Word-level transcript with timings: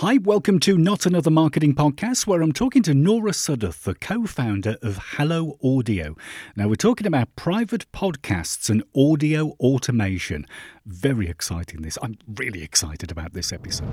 Hi, 0.00 0.16
welcome 0.16 0.60
to 0.60 0.78
Not 0.78 1.04
Another 1.04 1.30
Marketing 1.30 1.74
Podcast, 1.74 2.26
where 2.26 2.40
I'm 2.40 2.54
talking 2.54 2.82
to 2.84 2.94
Nora 2.94 3.32
Sudduth, 3.32 3.82
the 3.82 3.94
co 3.94 4.24
founder 4.24 4.78
of 4.80 4.96
Hello 4.96 5.58
Audio. 5.62 6.16
Now, 6.56 6.68
we're 6.68 6.76
talking 6.76 7.06
about 7.06 7.36
private 7.36 7.84
podcasts 7.92 8.70
and 8.70 8.82
audio 8.96 9.50
automation. 9.60 10.46
Very 10.86 11.28
exciting, 11.28 11.82
this. 11.82 11.98
I'm 12.00 12.16
really 12.26 12.62
excited 12.62 13.10
about 13.10 13.34
this 13.34 13.52
episode. 13.52 13.92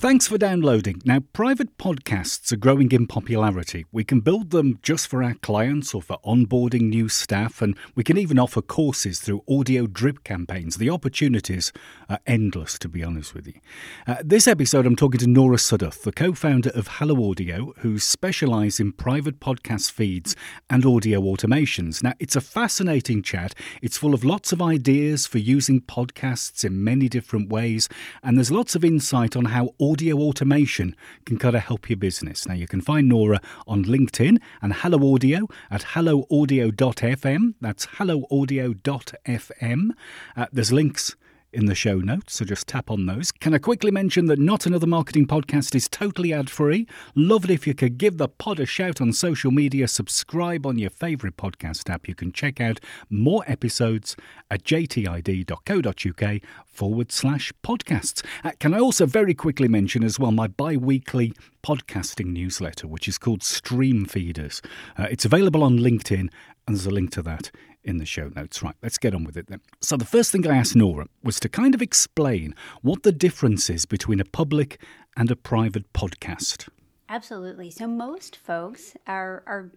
Thanks 0.00 0.26
for 0.26 0.38
downloading. 0.38 1.02
Now, 1.04 1.20
private 1.34 1.76
podcasts 1.76 2.50
are 2.52 2.56
growing 2.56 2.90
in 2.90 3.06
popularity. 3.06 3.84
We 3.92 4.02
can 4.02 4.20
build 4.20 4.48
them 4.48 4.78
just 4.82 5.06
for 5.06 5.22
our 5.22 5.34
clients 5.34 5.92
or 5.92 6.00
for 6.00 6.16
onboarding 6.24 6.88
new 6.88 7.10
staff, 7.10 7.60
and 7.60 7.76
we 7.94 8.02
can 8.02 8.16
even 8.16 8.38
offer 8.38 8.62
courses 8.62 9.20
through 9.20 9.44
audio 9.46 9.86
drip 9.86 10.24
campaigns. 10.24 10.78
The 10.78 10.88
opportunities 10.88 11.70
are 12.08 12.18
endless, 12.26 12.78
to 12.78 12.88
be 12.88 13.04
honest 13.04 13.34
with 13.34 13.46
you. 13.46 13.60
Uh, 14.06 14.16
this 14.24 14.48
episode, 14.48 14.86
I'm 14.86 14.96
talking 14.96 15.20
to 15.20 15.26
Nora 15.26 15.58
Sudduth, 15.58 16.00
the 16.00 16.12
co 16.12 16.32
founder 16.32 16.70
of 16.70 16.88
Hello 16.92 17.30
Audio, 17.30 17.74
who 17.80 17.98
specialise 17.98 18.80
in 18.80 18.92
private 18.92 19.38
podcast 19.38 19.90
feeds 19.90 20.34
and 20.70 20.86
audio 20.86 21.20
automations. 21.20 22.02
Now, 22.02 22.14
it's 22.18 22.36
a 22.36 22.40
fascinating 22.40 23.22
chat. 23.22 23.54
It's 23.82 23.98
full 23.98 24.14
of 24.14 24.24
lots 24.24 24.50
of 24.50 24.62
ideas 24.62 25.26
for 25.26 25.36
using 25.36 25.82
podcasts 25.82 26.64
in 26.64 26.82
many 26.82 27.10
different 27.10 27.50
ways, 27.50 27.90
and 28.22 28.38
there's 28.38 28.50
lots 28.50 28.74
of 28.74 28.82
insight 28.82 29.36
on 29.36 29.44
how 29.44 29.74
audio 29.78 29.89
automation 30.18 30.96
can 31.24 31.38
kind 31.38 31.56
of 31.56 31.62
help 31.62 31.90
your 31.90 31.96
business. 31.96 32.46
Now, 32.46 32.54
you 32.54 32.66
can 32.66 32.80
find 32.80 33.08
Nora 33.08 33.40
on 33.66 33.84
LinkedIn 33.84 34.38
and 34.62 34.72
Hello 34.72 35.14
Audio 35.14 35.48
at 35.70 35.82
helloaudio.fm. 35.82 37.54
That's 37.60 37.86
helloaudio.fm. 37.86 39.90
Uh, 40.36 40.46
there's 40.52 40.72
links 40.72 41.16
in 41.52 41.66
the 41.66 41.74
show 41.74 41.98
notes, 41.98 42.34
so 42.34 42.44
just 42.44 42.66
tap 42.66 42.90
on 42.90 43.06
those. 43.06 43.32
Can 43.32 43.54
I 43.54 43.58
quickly 43.58 43.90
mention 43.90 44.26
that 44.26 44.38
Not 44.38 44.66
Another 44.66 44.86
Marketing 44.86 45.26
Podcast 45.26 45.74
is 45.74 45.88
totally 45.88 46.32
ad 46.32 46.48
free? 46.48 46.86
Love 47.14 47.44
it 47.44 47.50
if 47.50 47.66
you 47.66 47.74
could 47.74 47.98
give 47.98 48.18
the 48.18 48.28
pod 48.28 48.60
a 48.60 48.66
shout 48.66 49.00
on 49.00 49.12
social 49.12 49.50
media, 49.50 49.88
subscribe 49.88 50.66
on 50.66 50.78
your 50.78 50.90
favourite 50.90 51.36
podcast 51.36 51.90
app. 51.90 52.08
You 52.08 52.14
can 52.14 52.32
check 52.32 52.60
out 52.60 52.80
more 53.08 53.42
episodes 53.46 54.16
at 54.50 54.62
jtid.co.uk 54.62 56.42
forward 56.64 57.12
slash 57.12 57.52
podcasts. 57.62 58.24
Uh, 58.44 58.52
can 58.58 58.72
I 58.72 58.78
also 58.78 59.06
very 59.06 59.34
quickly 59.34 59.68
mention 59.68 60.02
as 60.02 60.18
well 60.18 60.32
my 60.32 60.46
bi 60.46 60.76
weekly 60.76 61.32
podcasting 61.62 62.26
newsletter, 62.26 62.86
which 62.86 63.06
is 63.08 63.18
called 63.18 63.42
Stream 63.42 64.06
Feeders? 64.06 64.62
Uh, 64.96 65.06
it's 65.10 65.24
available 65.24 65.62
on 65.62 65.78
LinkedIn, 65.78 66.30
and 66.70 66.76
there's 66.76 66.86
a 66.86 66.90
link 66.90 67.10
to 67.10 67.22
that 67.22 67.50
in 67.82 67.96
the 67.96 68.06
show 68.06 68.28
notes. 68.28 68.62
Right, 68.62 68.76
let's 68.80 68.96
get 68.96 69.12
on 69.12 69.24
with 69.24 69.36
it 69.36 69.48
then. 69.48 69.60
So, 69.80 69.96
the 69.96 70.04
first 70.04 70.30
thing 70.30 70.46
I 70.46 70.56
asked 70.56 70.76
Nora 70.76 71.06
was 71.24 71.40
to 71.40 71.48
kind 71.48 71.74
of 71.74 71.82
explain 71.82 72.54
what 72.82 73.02
the 73.02 73.10
difference 73.10 73.68
is 73.68 73.86
between 73.86 74.20
a 74.20 74.24
public 74.24 74.80
and 75.16 75.28
a 75.32 75.36
private 75.36 75.92
podcast. 75.92 76.68
Absolutely. 77.08 77.72
So, 77.72 77.88
most 77.88 78.36
folks 78.36 78.96
are, 79.08 79.42
are 79.46 79.72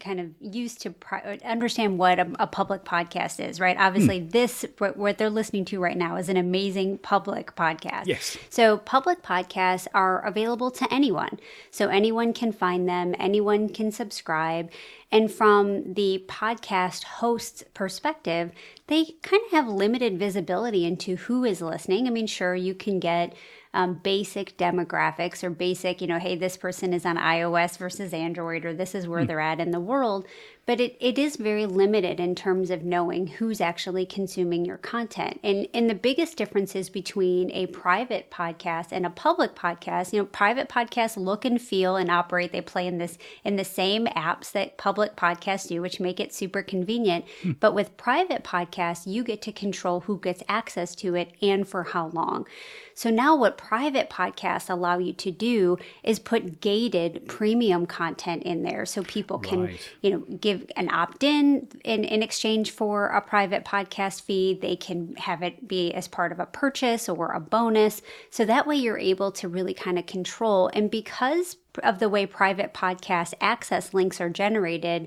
kind 0.00 0.20
of 0.20 0.30
used 0.40 0.80
to 0.82 0.90
pri- 0.90 1.38
understand 1.44 1.98
what 1.98 2.18
a, 2.18 2.30
a, 2.38 2.46
public 2.46 2.84
podcast 2.84 3.44
is, 3.44 3.60
right? 3.60 3.76
Obviously, 3.78 4.20
mm. 4.20 4.30
this 4.30 4.64
what, 4.78 4.96
what, 4.96 5.18
they're 5.18 5.30
listening 5.30 5.64
to 5.66 5.80
right 5.80 5.96
now 5.96 6.16
is 6.16 6.28
an 6.28 6.36
amazing 6.36 6.98
public 6.98 7.54
podcast. 7.56 8.06
Yes. 8.06 8.36
So 8.50 8.78
public 8.78 9.22
podcasts 9.22 9.86
are 9.94 10.24
available 10.24 10.70
to 10.72 10.92
anyone. 10.92 11.38
So 11.70 11.88
anyone 11.88 12.32
can 12.32 12.52
find 12.52 12.88
them, 12.88 13.14
anyone 13.18 13.68
can 13.68 13.90
subscribe. 13.92 14.70
And 15.10 15.32
from 15.32 15.94
the 15.94 16.24
podcast 16.28 17.04
host's 17.04 17.64
perspective, 17.74 18.52
they 18.88 19.04
kind 19.22 19.42
of 19.46 19.52
have 19.52 19.68
limited 19.68 20.18
visibility 20.18 20.84
into 20.84 21.16
who 21.16 21.44
is 21.44 21.60
listening. 21.60 22.06
I 22.06 22.10
mean, 22.10 22.26
sure, 22.26 22.54
you 22.54 22.74
can 22.74 23.00
get 23.00 23.34
um, 23.74 23.94
basic 24.02 24.56
demographics 24.56 25.44
or 25.44 25.50
basic, 25.50 26.00
you 26.00 26.06
know, 26.06 26.18
hey, 26.18 26.36
this 26.36 26.56
person 26.56 26.92
is 26.92 27.04
on 27.04 27.16
iOS 27.16 27.76
versus 27.76 28.12
Android, 28.12 28.64
or 28.64 28.72
this 28.72 28.94
is 28.94 29.06
where 29.06 29.22
mm. 29.22 29.26
they're 29.26 29.40
at 29.40 29.60
in 29.60 29.70
the 29.70 29.80
world 29.80 30.26
but 30.68 30.82
it, 30.82 30.98
it 31.00 31.18
is 31.18 31.36
very 31.36 31.64
limited 31.64 32.20
in 32.20 32.34
terms 32.34 32.70
of 32.70 32.84
knowing 32.84 33.26
who's 33.26 33.58
actually 33.58 34.04
consuming 34.04 34.66
your 34.66 34.76
content. 34.76 35.40
And, 35.42 35.66
and 35.72 35.88
the 35.88 35.94
biggest 35.94 36.36
differences 36.36 36.90
between 36.90 37.50
a 37.52 37.68
private 37.68 38.30
podcast 38.30 38.88
and 38.90 39.06
a 39.06 39.10
public 39.10 39.54
podcast, 39.54 40.12
you 40.12 40.18
know, 40.18 40.26
private 40.26 40.68
podcasts 40.68 41.16
look 41.16 41.46
and 41.46 41.58
feel 41.58 41.96
and 41.96 42.10
operate, 42.10 42.52
they 42.52 42.60
play 42.60 42.86
in 42.86 42.98
this 42.98 43.16
in 43.44 43.56
the 43.56 43.64
same 43.64 44.08
apps 44.08 44.52
that 44.52 44.76
public 44.76 45.16
podcasts 45.16 45.68
do, 45.68 45.80
which 45.80 46.00
make 46.00 46.20
it 46.20 46.34
super 46.34 46.62
convenient. 46.62 47.24
Hmm. 47.42 47.52
But 47.52 47.74
with 47.74 47.96
private 47.96 48.44
podcasts, 48.44 49.06
you 49.06 49.24
get 49.24 49.40
to 49.42 49.52
control 49.52 50.00
who 50.00 50.20
gets 50.20 50.42
access 50.50 50.94
to 50.96 51.14
it 51.14 51.32
and 51.40 51.66
for 51.66 51.82
how 51.84 52.08
long. 52.08 52.46
So 52.92 53.10
now 53.10 53.36
what 53.36 53.56
private 53.56 54.10
podcasts 54.10 54.68
allow 54.68 54.98
you 54.98 55.12
to 55.14 55.30
do 55.30 55.78
is 56.02 56.18
put 56.18 56.60
gated 56.60 57.28
premium 57.28 57.86
content 57.86 58.42
in 58.42 58.64
there 58.64 58.84
so 58.84 59.04
people 59.04 59.38
can, 59.38 59.62
right. 59.62 59.90
you 60.02 60.10
know, 60.10 60.18
give 60.18 60.57
give 60.58 60.70
an 60.76 60.90
opt-in 60.90 61.68
in, 61.84 62.04
in 62.04 62.22
exchange 62.22 62.70
for 62.70 63.06
a 63.06 63.20
private 63.20 63.64
podcast 63.64 64.22
feed. 64.22 64.60
They 64.60 64.76
can 64.76 65.14
have 65.16 65.42
it 65.42 65.66
be 65.66 65.92
as 65.92 66.08
part 66.08 66.32
of 66.32 66.40
a 66.40 66.46
purchase 66.46 67.08
or 67.08 67.32
a 67.32 67.40
bonus. 67.40 68.02
So 68.30 68.44
that 68.44 68.66
way 68.66 68.76
you're 68.76 68.98
able 68.98 69.32
to 69.32 69.48
really 69.48 69.74
kind 69.74 69.98
of 69.98 70.06
control. 70.06 70.70
And 70.72 70.90
because 70.90 71.56
of 71.82 71.98
the 71.98 72.08
way 72.08 72.26
private 72.26 72.74
podcast 72.74 73.34
access 73.40 73.94
links 73.94 74.20
are 74.20 74.30
generated. 74.30 75.06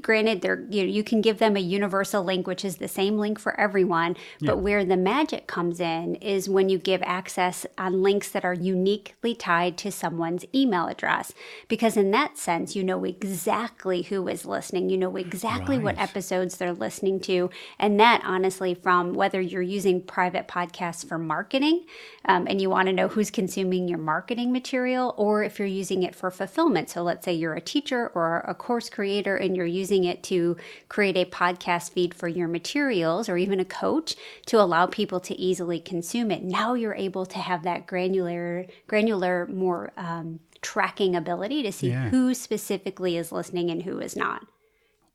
Granted, 0.00 0.40
they're 0.40 0.64
you, 0.70 0.82
know, 0.82 0.88
you 0.88 1.04
can 1.04 1.20
give 1.20 1.38
them 1.38 1.56
a 1.56 1.60
universal 1.60 2.24
link, 2.24 2.46
which 2.46 2.64
is 2.64 2.76
the 2.76 2.88
same 2.88 3.18
link 3.18 3.38
for 3.38 3.58
everyone. 3.60 4.16
Yeah. 4.38 4.50
But 4.50 4.58
where 4.58 4.84
the 4.84 4.96
magic 4.96 5.46
comes 5.46 5.80
in 5.80 6.14
is 6.16 6.48
when 6.48 6.68
you 6.68 6.78
give 6.78 7.02
access 7.02 7.66
on 7.76 8.02
links 8.02 8.30
that 8.30 8.44
are 8.44 8.54
uniquely 8.54 9.34
tied 9.34 9.76
to 9.78 9.92
someone's 9.92 10.44
email 10.54 10.86
address, 10.86 11.32
because 11.68 11.96
in 11.96 12.10
that 12.12 12.38
sense, 12.38 12.74
you 12.74 12.82
know 12.82 13.04
exactly 13.04 14.02
who 14.02 14.26
is 14.28 14.46
listening. 14.46 14.88
You 14.88 14.98
know 14.98 15.16
exactly 15.16 15.76
right. 15.76 15.84
what 15.84 15.98
episodes 15.98 16.56
they're 16.56 16.72
listening 16.72 17.20
to, 17.20 17.50
and 17.78 18.00
that 18.00 18.22
honestly, 18.24 18.74
from 18.74 19.12
whether 19.12 19.40
you're 19.40 19.62
using 19.62 20.00
private 20.00 20.48
podcasts 20.48 21.06
for 21.06 21.18
marketing, 21.18 21.84
um, 22.24 22.46
and 22.48 22.60
you 22.60 22.70
want 22.70 22.86
to 22.86 22.92
know 22.92 23.08
who's 23.08 23.30
consuming 23.30 23.88
your 23.88 23.98
marketing 23.98 24.52
material, 24.52 25.14
or 25.16 25.42
if 25.42 25.58
you're 25.58 25.68
using 25.68 25.95
it 26.02 26.14
for 26.14 26.30
fulfillment. 26.30 26.90
So 26.90 27.02
let's 27.02 27.24
say 27.24 27.32
you're 27.32 27.54
a 27.54 27.60
teacher 27.60 28.08
or 28.14 28.40
a 28.40 28.54
course 28.54 28.88
creator 28.88 29.36
and 29.36 29.56
you're 29.56 29.66
using 29.66 30.04
it 30.04 30.22
to 30.24 30.56
create 30.88 31.16
a 31.16 31.24
podcast 31.24 31.90
feed 31.90 32.14
for 32.14 32.28
your 32.28 32.48
materials 32.48 33.28
or 33.28 33.36
even 33.36 33.60
a 33.60 33.64
coach 33.64 34.16
to 34.46 34.60
allow 34.60 34.86
people 34.86 35.20
to 35.20 35.38
easily 35.40 35.80
consume 35.80 36.30
it. 36.30 36.42
Now 36.42 36.74
you're 36.74 36.94
able 36.94 37.26
to 37.26 37.38
have 37.38 37.62
that 37.64 37.86
granular, 37.86 38.66
granular, 38.86 39.46
more 39.46 39.92
um, 39.96 40.40
tracking 40.62 41.14
ability 41.14 41.62
to 41.62 41.72
see 41.72 41.90
yeah. 41.90 42.08
who 42.08 42.34
specifically 42.34 43.16
is 43.16 43.32
listening 43.32 43.70
and 43.70 43.82
who 43.82 44.00
is 44.00 44.16
not. 44.16 44.46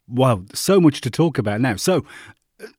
Wow, 0.08 0.44
so 0.54 0.80
much 0.82 1.02
to 1.02 1.10
talk 1.10 1.38
about 1.38 1.62
now. 1.62 1.76
So, 1.76 2.06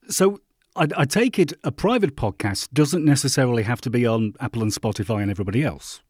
so 0.08 0.40
I, 0.76 0.88
I, 0.96 1.04
take 1.04 1.38
it 1.38 1.52
a 1.64 1.72
private 1.72 2.16
podcast 2.16 2.70
doesn't 2.72 3.04
necessarily 3.04 3.62
have 3.62 3.80
to 3.82 3.90
be 3.90 4.06
on 4.06 4.34
Apple 4.40 4.62
and 4.62 4.72
Spotify 4.72 5.22
and 5.22 5.30
everybody 5.30 5.62
else. 5.62 6.00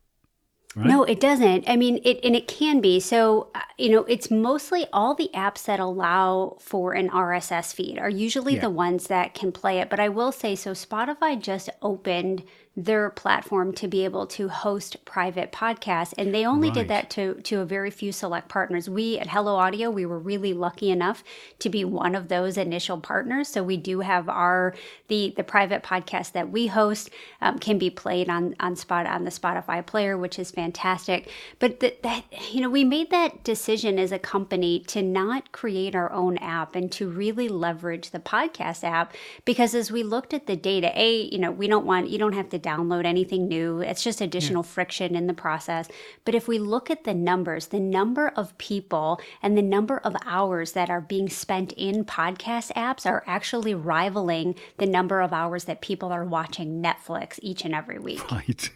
Right? 0.74 0.86
No, 0.86 1.04
it 1.04 1.20
doesn't. 1.20 1.68
I 1.68 1.76
mean, 1.76 2.00
it 2.02 2.20
and 2.24 2.34
it 2.34 2.48
can 2.48 2.80
be. 2.80 2.98
So, 2.98 3.48
uh, 3.54 3.60
you 3.76 3.90
know, 3.90 4.04
it's 4.04 4.30
mostly 4.30 4.86
all 4.92 5.14
the 5.14 5.30
apps 5.34 5.64
that 5.66 5.80
allow 5.80 6.56
for 6.60 6.94
an 6.94 7.10
RSS 7.10 7.74
feed 7.74 7.98
are 7.98 8.08
usually 8.08 8.54
yeah. 8.54 8.62
the 8.62 8.70
ones 8.70 9.08
that 9.08 9.34
can 9.34 9.52
play 9.52 9.80
it. 9.80 9.90
But 9.90 10.00
I 10.00 10.08
will 10.08 10.32
say, 10.32 10.54
so 10.54 10.72
Spotify 10.72 11.38
just 11.38 11.68
opened 11.82 12.44
their 12.74 13.10
platform 13.10 13.70
to 13.74 13.86
be 13.86 14.02
able 14.02 14.26
to 14.26 14.48
host 14.48 15.04
private 15.04 15.52
podcasts. 15.52 16.14
And 16.16 16.34
they 16.34 16.46
only 16.46 16.68
right. 16.68 16.74
did 16.74 16.88
that 16.88 17.10
to 17.10 17.34
to 17.42 17.60
a 17.60 17.66
very 17.66 17.90
few 17.90 18.12
select 18.12 18.48
partners. 18.48 18.88
We 18.88 19.18
at 19.18 19.28
hello 19.28 19.56
audio 19.56 19.90
we 19.90 20.06
were 20.06 20.18
really 20.18 20.54
lucky 20.54 20.90
enough 20.90 21.22
to 21.58 21.68
be 21.68 21.84
one 21.84 22.14
of 22.14 22.28
those 22.28 22.56
initial 22.56 22.98
partners. 22.98 23.48
So 23.48 23.62
we 23.62 23.76
do 23.76 24.00
have 24.00 24.28
our 24.30 24.74
the 25.08 25.34
the 25.36 25.44
private 25.44 25.82
podcast 25.82 26.32
that 26.32 26.50
we 26.50 26.68
host 26.68 27.10
um, 27.42 27.58
can 27.58 27.76
be 27.76 27.90
played 27.90 28.30
on 28.30 28.54
on 28.58 28.74
spot 28.74 29.06
on 29.06 29.24
the 29.24 29.30
spotify 29.30 29.84
player 29.84 30.16
which 30.16 30.38
is 30.38 30.50
fantastic. 30.50 31.28
But 31.58 31.80
that 31.80 32.02
that 32.02 32.24
you 32.54 32.62
know 32.62 32.70
we 32.70 32.84
made 32.84 33.10
that 33.10 33.44
decision 33.44 33.98
as 33.98 34.12
a 34.12 34.18
company 34.18 34.80
to 34.88 35.02
not 35.02 35.52
create 35.52 35.94
our 35.94 36.10
own 36.10 36.38
app 36.38 36.74
and 36.74 36.90
to 36.92 37.10
really 37.10 37.50
leverage 37.50 38.10
the 38.10 38.18
podcast 38.18 38.82
app 38.82 39.12
because 39.44 39.74
as 39.74 39.92
we 39.92 40.02
looked 40.02 40.32
at 40.32 40.46
the 40.46 40.56
data 40.56 40.90
a 40.94 41.24
you 41.24 41.38
know 41.38 41.50
we 41.50 41.68
don't 41.68 41.84
want 41.84 42.08
you 42.08 42.16
don't 42.16 42.32
have 42.32 42.48
to 42.48 42.61
download 42.62 43.04
anything 43.04 43.48
new. 43.48 43.80
It's 43.80 44.02
just 44.02 44.20
additional 44.20 44.62
yeah. 44.62 44.70
friction 44.70 45.16
in 45.16 45.26
the 45.26 45.34
process. 45.34 45.88
But 46.24 46.34
if 46.34 46.48
we 46.48 46.58
look 46.58 46.90
at 46.90 47.04
the 47.04 47.14
numbers, 47.14 47.68
the 47.68 47.80
number 47.80 48.28
of 48.28 48.56
people 48.58 49.20
and 49.42 49.56
the 49.56 49.62
number 49.62 49.98
of 49.98 50.16
hours 50.24 50.72
that 50.72 50.90
are 50.90 51.00
being 51.00 51.28
spent 51.28 51.72
in 51.72 52.04
podcast 52.04 52.72
apps 52.72 53.06
are 53.06 53.24
actually 53.26 53.74
rivaling 53.74 54.54
the 54.78 54.86
number 54.86 55.20
of 55.20 55.32
hours 55.32 55.64
that 55.64 55.80
people 55.80 56.12
are 56.12 56.24
watching 56.24 56.82
Netflix 56.82 57.38
each 57.42 57.64
and 57.64 57.74
every 57.74 57.98
week. 57.98 58.20
Right. 58.32 58.70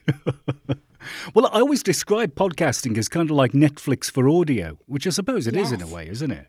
well, 1.34 1.46
I 1.46 1.60
always 1.60 1.82
describe 1.82 2.34
podcasting 2.34 2.98
as 2.98 3.08
kind 3.08 3.28
of 3.28 3.34
like 3.34 3.52
Netflix 3.52 4.10
for 4.10 4.28
audio, 4.28 4.78
which 4.86 5.06
I 5.06 5.10
suppose 5.10 5.46
it 5.46 5.54
yes. 5.54 5.66
is 5.66 5.72
in 5.72 5.82
a 5.82 5.86
way, 5.86 6.08
isn't 6.08 6.30
it? 6.30 6.48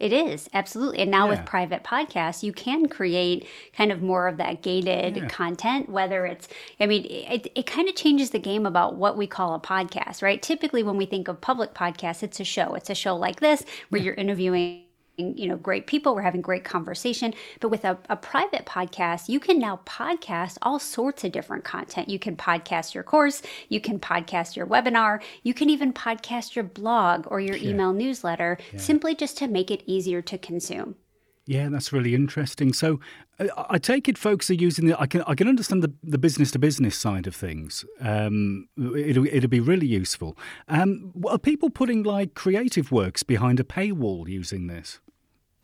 It 0.00 0.14
is, 0.14 0.48
absolutely. 0.54 1.00
And 1.00 1.10
now 1.10 1.26
yeah. 1.26 1.36
with 1.38 1.46
private 1.46 1.84
podcasts, 1.84 2.42
you 2.42 2.54
can 2.54 2.88
create 2.88 3.46
kind 3.74 3.92
of 3.92 4.00
more 4.00 4.28
of 4.28 4.38
that 4.38 4.62
gated 4.62 5.16
yeah. 5.16 5.28
content, 5.28 5.90
whether 5.90 6.24
it's, 6.24 6.48
I 6.80 6.86
mean, 6.86 7.04
it, 7.04 7.52
it 7.54 7.66
kind 7.66 7.86
of 7.86 7.94
changes 7.94 8.30
the 8.30 8.38
game 8.38 8.64
about 8.64 8.96
what 8.96 9.18
we 9.18 9.26
call 9.26 9.54
a 9.54 9.60
podcast, 9.60 10.22
right? 10.22 10.40
Typically, 10.40 10.82
when 10.82 10.96
we 10.96 11.04
think 11.04 11.28
of 11.28 11.42
public 11.42 11.74
podcasts, 11.74 12.22
it's 12.22 12.40
a 12.40 12.44
show. 12.44 12.74
It's 12.74 12.88
a 12.88 12.94
show 12.94 13.14
like 13.14 13.40
this 13.40 13.62
where 13.90 14.00
yeah. 14.00 14.06
you're 14.06 14.14
interviewing 14.14 14.84
you 15.20 15.46
know 15.46 15.56
great 15.56 15.86
people 15.86 16.14
we're 16.14 16.22
having 16.22 16.40
great 16.40 16.64
conversation 16.64 17.32
but 17.60 17.68
with 17.68 17.84
a, 17.84 17.98
a, 18.08 18.16
private 18.16 18.64
podcast 18.66 19.28
you 19.28 19.40
can 19.40 19.58
now 19.58 19.80
podcast 19.84 20.56
all 20.62 20.78
sorts 20.78 21.24
of 21.24 21.32
different 21.32 21.64
content 21.64 22.08
you 22.08 22.18
can 22.18 22.36
podcast 22.36 22.94
your 22.94 23.02
course 23.02 23.42
you 23.68 23.80
can 23.80 23.98
podcast 23.98 24.56
your 24.56 24.66
webinar 24.66 25.20
you 25.42 25.54
can 25.54 25.70
even 25.70 25.92
podcast 25.92 26.54
your 26.54 26.64
blog 26.64 27.26
or 27.30 27.40
your 27.40 27.56
yeah. 27.56 27.70
email 27.70 27.92
newsletter 27.92 28.58
yeah. 28.72 28.78
simply 28.78 29.14
just 29.14 29.36
to 29.36 29.48
make 29.48 29.70
it 29.70 29.82
easier 29.86 30.20
to 30.22 30.36
consume 30.38 30.94
yeah, 31.50 31.68
that's 31.68 31.92
really 31.92 32.14
interesting. 32.14 32.72
So, 32.72 33.00
uh, 33.40 33.46
I 33.68 33.78
take 33.78 34.08
it 34.08 34.16
folks 34.16 34.50
are 34.50 34.54
using 34.54 34.86
the. 34.86 35.00
I 35.00 35.06
can 35.06 35.24
I 35.26 35.34
can 35.34 35.48
understand 35.48 35.82
the, 35.82 35.92
the 36.00 36.16
business 36.16 36.52
to 36.52 36.60
business 36.60 36.96
side 36.96 37.26
of 37.26 37.34
things. 37.34 37.84
Um, 38.00 38.68
it'll 38.78 39.26
it'll 39.26 39.50
be 39.50 39.58
really 39.58 39.88
useful. 39.88 40.38
Um, 40.68 41.12
are 41.28 41.38
people 41.38 41.68
putting 41.68 42.04
like 42.04 42.34
creative 42.34 42.92
works 42.92 43.24
behind 43.24 43.58
a 43.58 43.64
paywall 43.64 44.28
using 44.28 44.68
this? 44.68 45.00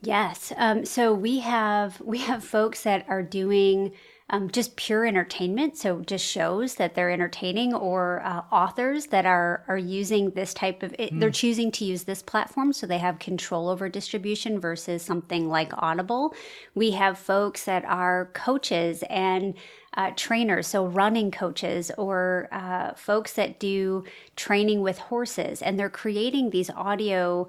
Yes. 0.02 0.52
Um, 0.56 0.84
so 0.84 1.12
we 1.12 1.40
have 1.40 2.00
we 2.04 2.18
have 2.18 2.44
folks 2.44 2.82
that 2.82 3.04
are 3.08 3.22
doing 3.22 3.92
um, 4.28 4.50
just 4.50 4.74
pure 4.74 5.06
entertainment, 5.06 5.76
so 5.76 6.00
just 6.00 6.26
shows 6.26 6.74
that 6.74 6.96
they're 6.96 7.12
entertaining, 7.12 7.72
or 7.72 8.22
uh, 8.24 8.42
authors 8.50 9.06
that 9.06 9.24
are 9.24 9.64
are 9.68 9.78
using 9.78 10.30
this 10.30 10.52
type 10.52 10.82
of. 10.82 10.94
It, 10.98 11.12
mm. 11.12 11.20
They're 11.20 11.30
choosing 11.30 11.70
to 11.72 11.84
use 11.84 12.04
this 12.04 12.22
platform, 12.22 12.72
so 12.72 12.86
they 12.88 12.98
have 12.98 13.20
control 13.20 13.68
over 13.68 13.88
distribution 13.88 14.58
versus 14.58 15.02
something 15.02 15.48
like 15.48 15.70
Audible. 15.78 16.34
We 16.74 16.90
have 16.92 17.18
folks 17.18 17.64
that 17.64 17.84
are 17.84 18.30
coaches 18.34 19.04
and. 19.08 19.54
Uh, 19.98 20.10
trainers, 20.14 20.66
so 20.66 20.84
running 20.84 21.30
coaches 21.30 21.90
or 21.96 22.50
uh, 22.52 22.92
folks 22.92 23.32
that 23.32 23.58
do 23.58 24.04
training 24.36 24.82
with 24.82 24.98
horses, 24.98 25.62
and 25.62 25.78
they're 25.78 25.88
creating 25.88 26.50
these 26.50 26.68
audio 26.68 27.46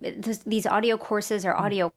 these 0.00 0.66
audio 0.66 0.96
courses 0.96 1.44
or 1.44 1.52
hmm. 1.52 1.64
audio 1.64 1.92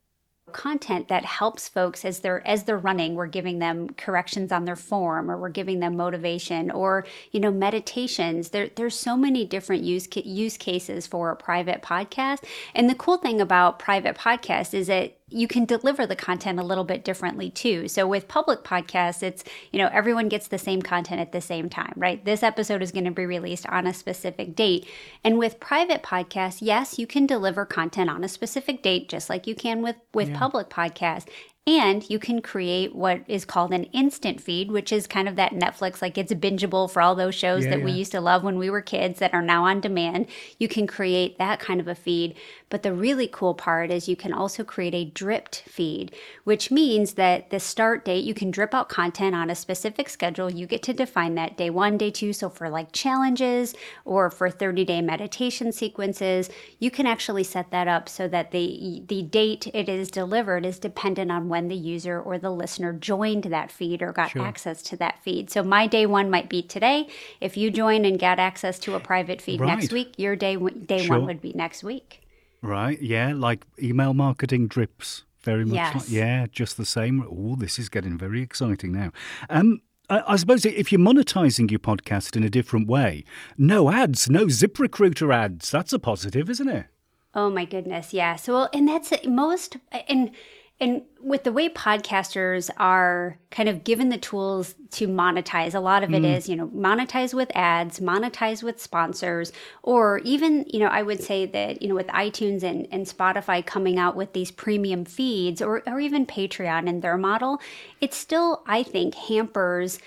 content 0.52 1.08
that 1.08 1.24
helps 1.24 1.68
folks 1.68 2.06
as 2.06 2.20
they're 2.20 2.46
as 2.46 2.64
they're 2.64 2.78
running 2.78 3.14
we're 3.14 3.26
giving 3.26 3.58
them 3.58 3.86
corrections 3.90 4.50
on 4.50 4.64
their 4.64 4.76
form 4.76 5.30
or 5.30 5.36
we're 5.36 5.50
giving 5.50 5.80
them 5.80 5.94
motivation 5.94 6.70
or 6.70 7.04
you 7.32 7.40
know 7.40 7.50
meditations 7.50 8.48
there 8.48 8.70
there's 8.76 8.98
so 8.98 9.14
many 9.14 9.44
different 9.44 9.82
use 9.82 10.08
use 10.24 10.56
cases 10.56 11.06
for 11.06 11.30
a 11.30 11.36
private 11.36 11.82
podcast 11.82 12.42
and 12.74 12.88
the 12.88 12.94
cool 12.94 13.18
thing 13.18 13.42
about 13.42 13.78
private 13.78 14.16
podcast 14.16 14.72
is 14.72 14.86
that 14.86 15.17
you 15.30 15.46
can 15.46 15.64
deliver 15.64 16.06
the 16.06 16.16
content 16.16 16.58
a 16.58 16.62
little 16.62 16.84
bit 16.84 17.04
differently 17.04 17.50
too. 17.50 17.88
So 17.88 18.06
with 18.06 18.28
public 18.28 18.64
podcasts, 18.64 19.22
it's, 19.22 19.44
you 19.72 19.78
know, 19.78 19.90
everyone 19.92 20.28
gets 20.28 20.48
the 20.48 20.58
same 20.58 20.80
content 20.80 21.20
at 21.20 21.32
the 21.32 21.40
same 21.40 21.68
time, 21.68 21.92
right? 21.96 22.24
This 22.24 22.42
episode 22.42 22.82
is 22.82 22.92
going 22.92 23.04
to 23.04 23.10
be 23.10 23.26
released 23.26 23.66
on 23.66 23.86
a 23.86 23.92
specific 23.92 24.56
date. 24.56 24.88
And 25.22 25.38
with 25.38 25.60
private 25.60 26.02
podcasts, 26.02 26.58
yes, 26.60 26.98
you 26.98 27.06
can 27.06 27.26
deliver 27.26 27.66
content 27.66 28.10
on 28.10 28.24
a 28.24 28.28
specific 28.28 28.82
date 28.82 29.08
just 29.08 29.28
like 29.28 29.46
you 29.46 29.54
can 29.54 29.82
with 29.82 29.96
with 30.14 30.30
yeah. 30.30 30.38
public 30.38 30.70
podcasts. 30.70 31.28
And 31.66 32.08
you 32.08 32.18
can 32.18 32.40
create 32.40 32.94
what 32.94 33.20
is 33.28 33.44
called 33.44 33.74
an 33.74 33.84
instant 33.84 34.40
feed, 34.40 34.72
which 34.72 34.90
is 34.90 35.06
kind 35.06 35.28
of 35.28 35.36
that 35.36 35.52
Netflix, 35.52 36.00
like 36.00 36.16
it's 36.16 36.32
bingeable 36.32 36.90
for 36.90 37.02
all 37.02 37.14
those 37.14 37.34
shows 37.34 37.64
yeah, 37.64 37.70
that 37.72 37.80
yeah. 37.80 37.84
we 37.84 37.92
used 37.92 38.12
to 38.12 38.22
love 38.22 38.42
when 38.42 38.56
we 38.56 38.70
were 38.70 38.80
kids 38.80 39.18
that 39.18 39.34
are 39.34 39.42
now 39.42 39.64
on 39.64 39.82
demand. 39.82 40.28
You 40.58 40.66
can 40.66 40.86
create 40.86 41.36
that 41.36 41.60
kind 41.60 41.78
of 41.78 41.86
a 41.86 41.94
feed. 41.94 42.34
But 42.70 42.82
the 42.82 42.92
really 42.92 43.28
cool 43.28 43.54
part 43.54 43.90
is 43.90 44.08
you 44.08 44.16
can 44.16 44.32
also 44.32 44.64
create 44.64 44.94
a 44.94 45.04
dripped 45.04 45.62
feed, 45.66 46.14
which 46.44 46.70
means 46.70 47.14
that 47.14 47.50
the 47.50 47.60
start 47.60 48.04
date, 48.04 48.24
you 48.24 48.34
can 48.34 48.50
drip 48.50 48.74
out 48.74 48.88
content 48.88 49.34
on 49.34 49.50
a 49.50 49.54
specific 49.54 50.08
schedule. 50.08 50.50
You 50.50 50.66
get 50.66 50.82
to 50.84 50.92
define 50.92 51.34
that 51.34 51.56
day 51.56 51.70
one, 51.70 51.98
day 51.98 52.10
two. 52.10 52.32
So 52.32 52.48
for 52.48 52.68
like 52.70 52.92
challenges 52.92 53.74
or 54.04 54.30
for 54.30 54.50
30 54.50 54.84
day 54.86 55.02
meditation 55.02 55.72
sequences, 55.72 56.48
you 56.78 56.90
can 56.90 57.06
actually 57.06 57.44
set 57.44 57.70
that 57.70 57.88
up 57.88 58.08
so 58.08 58.28
that 58.28 58.52
the, 58.52 59.02
the 59.06 59.22
date 59.22 59.66
it 59.74 59.88
is 59.88 60.10
delivered 60.10 60.64
is 60.64 60.78
dependent 60.78 61.30
on 61.30 61.48
when 61.48 61.57
the 61.66 61.74
user 61.74 62.20
or 62.20 62.38
the 62.38 62.52
listener 62.52 62.92
joined 62.92 63.44
that 63.44 63.72
feed 63.72 64.02
or 64.02 64.12
got 64.12 64.30
sure. 64.30 64.42
access 64.42 64.80
to 64.82 64.96
that 64.98 65.20
feed. 65.24 65.50
So 65.50 65.64
my 65.64 65.88
day 65.88 66.06
one 66.06 66.30
might 66.30 66.48
be 66.48 66.62
today. 66.62 67.08
If 67.40 67.56
you 67.56 67.72
join 67.72 68.04
and 68.04 68.16
get 68.16 68.38
access 68.38 68.78
to 68.80 68.94
a 68.94 69.00
private 69.00 69.42
feed 69.42 69.60
right. 69.60 69.66
next 69.66 69.92
week, 69.92 70.14
your 70.16 70.36
day, 70.36 70.56
day 70.56 71.04
sure. 71.04 71.18
one 71.18 71.26
would 71.26 71.40
be 71.40 71.52
next 71.54 71.82
week. 71.82 72.22
Right. 72.62 73.00
Yeah. 73.02 73.32
Like 73.34 73.66
email 73.82 74.14
marketing 74.14 74.68
drips. 74.68 75.24
Very 75.40 75.64
much. 75.64 75.74
Yes. 75.74 75.94
Like, 75.94 76.10
yeah. 76.10 76.46
Just 76.52 76.76
the 76.76 76.86
same. 76.86 77.26
Oh, 77.28 77.56
this 77.56 77.78
is 77.78 77.88
getting 77.88 78.16
very 78.16 78.42
exciting 78.42 78.92
now. 78.92 79.10
Um, 79.50 79.80
I, 80.10 80.22
I 80.26 80.36
suppose 80.36 80.64
if 80.64 80.90
you're 80.90 81.00
monetizing 81.00 81.70
your 81.70 81.80
podcast 81.80 82.36
in 82.36 82.42
a 82.42 82.50
different 82.50 82.88
way, 82.88 83.24
no 83.56 83.90
ads, 83.90 84.30
no 84.30 84.46
ZipRecruiter 84.46 85.34
ads. 85.34 85.70
That's 85.70 85.92
a 85.92 85.98
positive, 85.98 86.48
isn't 86.50 86.68
it? 86.68 86.86
Oh 87.34 87.50
my 87.50 87.66
goodness, 87.66 88.14
yeah. 88.14 88.36
So, 88.36 88.54
well, 88.54 88.70
and 88.72 88.88
that's 88.88 89.12
most, 89.26 89.76
and 90.08 90.30
and 90.80 91.02
with 91.20 91.42
the 91.42 91.52
way 91.52 91.68
podcasters 91.68 92.70
are 92.76 93.36
kind 93.50 93.68
of 93.68 93.82
given 93.82 94.10
the 94.10 94.18
tools 94.18 94.76
to 94.92 95.08
monetize, 95.08 95.74
a 95.74 95.80
lot 95.80 96.04
of 96.04 96.14
it 96.14 96.22
mm. 96.22 96.36
is, 96.36 96.48
you 96.48 96.54
know, 96.54 96.68
monetize 96.68 97.34
with 97.34 97.50
ads, 97.56 97.98
monetize 97.98 98.62
with 98.62 98.80
sponsors, 98.80 99.52
or 99.82 100.18
even, 100.18 100.64
you 100.68 100.78
know, 100.78 100.86
I 100.86 101.02
would 101.02 101.20
say 101.20 101.46
that, 101.46 101.82
you 101.82 101.88
know, 101.88 101.96
with 101.96 102.06
iTunes 102.08 102.62
and, 102.62 102.86
and 102.92 103.06
Spotify 103.06 103.64
coming 103.66 103.98
out 103.98 104.14
with 104.14 104.34
these 104.34 104.52
premium 104.52 105.04
feeds 105.04 105.60
or, 105.60 105.82
or 105.84 105.98
even 105.98 106.24
Patreon 106.24 106.86
in 106.86 107.00
their 107.00 107.18
model, 107.18 107.60
it 108.00 108.14
still, 108.14 108.62
I 108.66 108.84
think, 108.84 109.16
hampers 109.16 109.98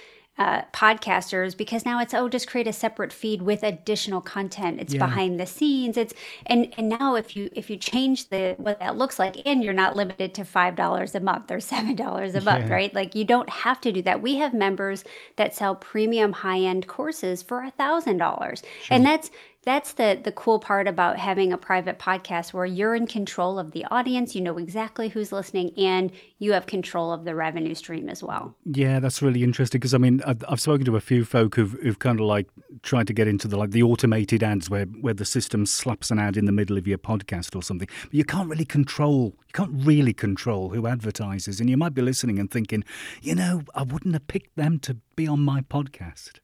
uh, 0.42 0.64
podcasters 0.74 1.56
because 1.56 1.86
now 1.86 2.00
it's 2.02 2.16
oh 2.16 2.28
just 2.28 2.48
create 2.48 2.66
a 2.66 2.74
separate 2.74 3.14
feed 3.14 3.44
with 3.44 3.62
additional 3.62 4.22
content. 4.22 4.82
It's 4.82 4.96
yeah. 4.96 5.06
behind 5.06 5.40
the 5.40 5.46
scenes. 5.46 5.98
It's 5.98 6.16
and 6.48 6.74
and 6.78 6.90
now 6.90 7.14
if 7.14 7.36
you 7.36 7.52
if 7.54 7.70
you 7.70 7.78
change 7.78 8.30
the 8.30 8.56
what 8.58 8.80
that 8.80 8.98
looks 8.98 9.20
like 9.20 9.38
and 9.46 9.64
you're 9.64 9.72
not 9.72 9.96
limited 9.96 10.34
to 10.34 10.44
five 10.44 10.76
dollars 10.76 11.14
a 11.14 11.20
month 11.20 11.52
or 11.52 11.60
seven 11.60 11.96
dollars 11.96 12.34
a 12.34 12.42
month 12.42 12.72
right? 12.72 12.92
Like 12.92 13.14
you 13.14 13.24
don't 13.24 13.50
have 13.50 13.80
to 13.82 13.92
do 13.92 14.02
that. 14.02 14.24
We 14.24 14.38
have 14.38 14.52
members 14.52 15.04
that 15.36 15.54
sell 15.54 15.76
premium 15.76 16.34
high-end 16.34 16.88
courses 16.88 17.44
for 17.44 17.62
a 17.62 17.70
thousand 17.70 18.18
dollars. 18.18 18.64
And 18.90 19.06
that's 19.06 19.30
that's 19.64 19.94
the 19.94 20.20
the 20.24 20.32
cool 20.32 20.60
part 20.60 20.88
about 20.88 21.18
having 21.18 21.54
a 21.54 21.58
private 21.58 22.00
podcast 22.00 22.54
where 22.54 22.66
you're 22.66 22.96
in 22.96 23.06
control 23.06 23.60
of 23.60 23.72
the 23.72 23.86
audience 23.86 24.34
you 24.36 24.42
know 24.42 24.58
exactly 24.58 25.10
who's 25.10 25.32
listening 25.32 25.72
and 25.78 26.12
you 26.40 26.54
have 26.54 26.66
control 26.66 27.14
of 27.14 27.26
the 27.26 27.36
revenue 27.36 27.76
stream 27.76 28.10
as 28.10 28.24
well. 28.24 28.56
Yeah 28.66 29.00
that's 29.00 29.22
really 29.22 29.44
interesting 29.44 29.80
because 29.80 29.94
i 29.94 29.98
mean 29.98 30.22
I've, 30.26 30.44
I've, 30.48 30.62
spoken 30.62 30.86
to 30.86 30.96
a 30.96 31.02
few 31.02 31.26
folk 31.26 31.56
who've, 31.56 31.74
who've 31.82 32.00
kind 32.00 32.20
of 32.20 32.26
like 32.26 32.48
tried 32.84 33.08
to 33.08 33.14
get 33.14 33.28
into 33.28 33.48
the 33.48 33.58
like 33.58 33.72
the 33.72 33.84
automated 33.84 34.44
ads 34.44 34.70
where 34.70 34.86
where 34.86 35.14
the 35.14 35.26
system 35.26 35.66
slaps 35.66 36.12
an 36.12 36.20
ad 36.20 36.38
in 36.38 36.46
the 36.46 36.52
middle 36.52 36.78
of 36.78 36.88
your 36.88 36.98
podcast 36.98 37.56
or 37.56 37.62
something 37.62 37.88
but 38.04 38.14
you 38.14 38.24
can't 38.24 38.50
really 38.50 38.66
control 38.66 39.36
you 39.48 39.54
can't 39.54 39.72
really 39.74 40.14
control 40.14 40.70
who 40.70 40.88
advertises 40.88 41.60
and 41.60 41.70
you 41.70 41.78
might 41.78 41.94
be 41.94 42.02
listening 42.02 42.40
and 42.40 42.52
thinking 42.52 42.84
you 43.22 43.36
know 43.36 43.62
i 43.76 43.84
wouldn't 43.84 44.14
have 44.14 44.28
picked 44.28 44.56
them 44.56 44.80
to 44.80 44.98
be 45.16 45.28
on 45.28 45.40
my 45.40 45.62
podcast 45.62 46.40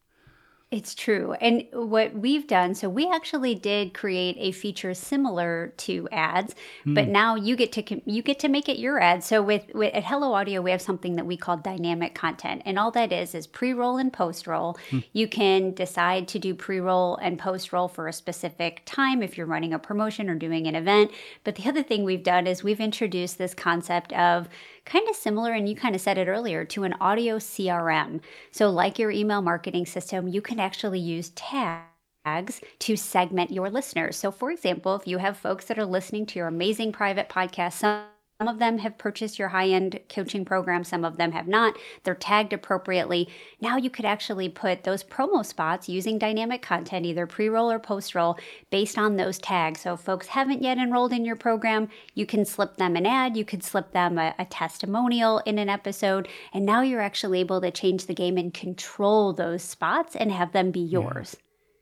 it's 0.69 0.93
true. 0.93 1.31
And 1.39 1.65
what 1.71 2.13
we've 2.13 2.45
done, 2.45 2.75
so 2.75 2.89
we 2.89 3.09
actually 3.09 3.55
did 3.55 3.93
create 3.93 4.35
a 4.37 4.51
feature 4.51 4.93
similar 4.93 5.73
to 5.77 6.09
ads, 6.11 6.55
mm. 6.85 6.93
but 6.93 7.07
now 7.07 7.35
you 7.35 7.55
get 7.55 7.71
to 7.73 8.01
you 8.05 8.21
get 8.21 8.37
to 8.39 8.49
make 8.49 8.67
it 8.67 8.77
your 8.77 8.99
ad. 8.99 9.23
So 9.23 9.41
with, 9.41 9.63
with 9.73 9.93
at 9.93 10.03
Hello 10.03 10.33
Audio, 10.33 10.61
we 10.61 10.71
have 10.71 10.81
something 10.81 11.15
that 11.15 11.25
we 11.25 11.37
call 11.37 11.55
dynamic 11.55 12.15
content. 12.15 12.63
And 12.65 12.77
all 12.77 12.91
that 12.91 13.13
is 13.13 13.33
is 13.33 13.47
pre-roll 13.47 13.95
and 13.95 14.11
post-roll. 14.11 14.77
Mm. 14.89 15.05
You 15.13 15.29
can 15.29 15.73
decide 15.73 16.27
to 16.29 16.39
do 16.39 16.53
pre-roll 16.53 17.15
and 17.15 17.39
post-roll 17.39 17.87
for 17.87 18.09
a 18.09 18.13
specific 18.13 18.81
time 18.85 19.23
if 19.23 19.37
you're 19.37 19.47
running 19.47 19.73
a 19.73 19.79
promotion 19.79 20.29
or 20.29 20.35
doing 20.35 20.67
an 20.67 20.75
event. 20.75 21.11
But 21.45 21.55
the 21.55 21.69
other 21.69 21.81
thing 21.81 22.03
we've 22.03 22.23
done 22.23 22.45
is 22.45 22.61
we've 22.61 22.81
introduced 22.81 23.37
this 23.37 23.53
concept 23.53 24.11
of 24.11 24.49
kind 24.87 25.07
of 25.09 25.15
similar, 25.15 25.51
and 25.51 25.67
you 25.67 25.75
kind 25.75 25.95
of 25.95 26.01
said 26.01 26.17
it 26.17 26.27
earlier, 26.27 26.63
to 26.65 26.83
an 26.83 26.93
audio 26.99 27.37
CRM. 27.37 28.21
So, 28.51 28.69
like 28.69 28.97
your 28.97 29.11
email 29.11 29.41
marketing 29.41 29.85
system, 29.85 30.27
you 30.27 30.41
can 30.41 30.56
actually 30.59 30.99
use 30.99 31.29
tags 31.31 32.61
to 32.79 32.95
segment 32.95 33.51
your 33.51 33.69
listeners. 33.69 34.17
So, 34.17 34.31
for 34.31 34.51
example, 34.51 34.95
if 34.95 35.07
you 35.07 35.17
have 35.17 35.37
folks 35.37 35.65
that 35.65 35.79
are 35.79 35.85
listening 35.85 36.25
to 36.27 36.39
your 36.39 36.47
amazing 36.47 36.91
private 36.91 37.29
podcast, 37.29 37.73
some 37.73 38.03
some 38.39 38.47
of 38.47 38.59
them 38.59 38.77
have 38.77 38.99
purchased 38.99 39.39
your 39.39 39.47
high 39.47 39.69
end 39.69 39.99
coaching 40.09 40.45
program, 40.45 40.83
some 40.83 41.03
of 41.03 41.17
them 41.17 41.31
have 41.31 41.47
not. 41.47 41.75
They're 42.03 42.13
tagged 42.13 42.53
appropriately. 42.53 43.27
Now 43.61 43.77
you 43.77 43.89
could 43.89 44.05
actually 44.05 44.47
put 44.47 44.83
those 44.83 45.03
promo 45.03 45.43
spots 45.43 45.89
using 45.89 46.19
dynamic 46.19 46.61
content, 46.61 47.07
either 47.07 47.25
pre 47.25 47.49
roll 47.49 47.71
or 47.71 47.79
post 47.79 48.13
roll, 48.13 48.37
based 48.69 48.95
on 48.95 49.15
those 49.15 49.39
tags. 49.39 49.81
So 49.81 49.93
if 49.93 50.01
folks 50.01 50.27
haven't 50.27 50.61
yet 50.61 50.77
enrolled 50.77 51.13
in 51.13 51.25
your 51.25 51.35
program, 51.35 51.89
you 52.13 52.27
can 52.27 52.45
slip 52.45 52.77
them 52.77 52.95
an 52.95 53.07
ad, 53.07 53.35
you 53.35 53.43
could 53.43 53.63
slip 53.63 53.91
them 53.91 54.19
a, 54.19 54.35
a 54.37 54.45
testimonial 54.45 55.39
in 55.39 55.57
an 55.57 55.69
episode, 55.69 56.27
and 56.53 56.63
now 56.63 56.81
you're 56.81 57.01
actually 57.01 57.39
able 57.39 57.59
to 57.61 57.71
change 57.71 58.05
the 58.05 58.13
game 58.13 58.37
and 58.37 58.53
control 58.53 59.33
those 59.33 59.63
spots 59.63 60.15
and 60.15 60.31
have 60.31 60.51
them 60.51 60.69
be 60.69 60.79
yours. 60.79 61.35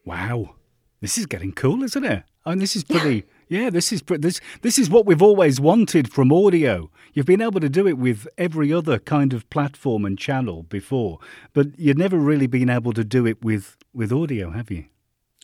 Wow. 0.05 0.55
This 1.01 1.17
is 1.17 1.25
getting 1.25 1.51
cool, 1.51 1.83
isn't 1.83 2.05
it? 2.05 2.24
I 2.45 2.51
mean, 2.51 2.59
this 2.59 2.77
is 2.77 2.85
pretty. 2.85 3.25
Yeah, 3.47 3.69
this 3.69 3.91
is 3.91 4.01
this 4.07 4.41
this 4.61 4.77
is 4.77 4.89
what 4.89 5.05
we've 5.05 5.21
always 5.21 5.59
wanted 5.59 6.11
from 6.11 6.31
audio. 6.31 6.89
You've 7.13 7.25
been 7.25 7.41
able 7.41 7.59
to 7.59 7.69
do 7.69 7.87
it 7.87 7.97
with 7.97 8.27
every 8.37 8.73
other 8.73 8.99
kind 8.99 9.33
of 9.33 9.49
platform 9.49 10.05
and 10.05 10.17
channel 10.17 10.63
before, 10.63 11.19
but 11.53 11.77
you've 11.77 11.97
never 11.97 12.17
really 12.17 12.47
been 12.47 12.69
able 12.69 12.93
to 12.93 13.03
do 13.03 13.25
it 13.25 13.43
with 13.43 13.77
with 13.93 14.11
audio, 14.11 14.51
have 14.51 14.71
you? 14.71 14.85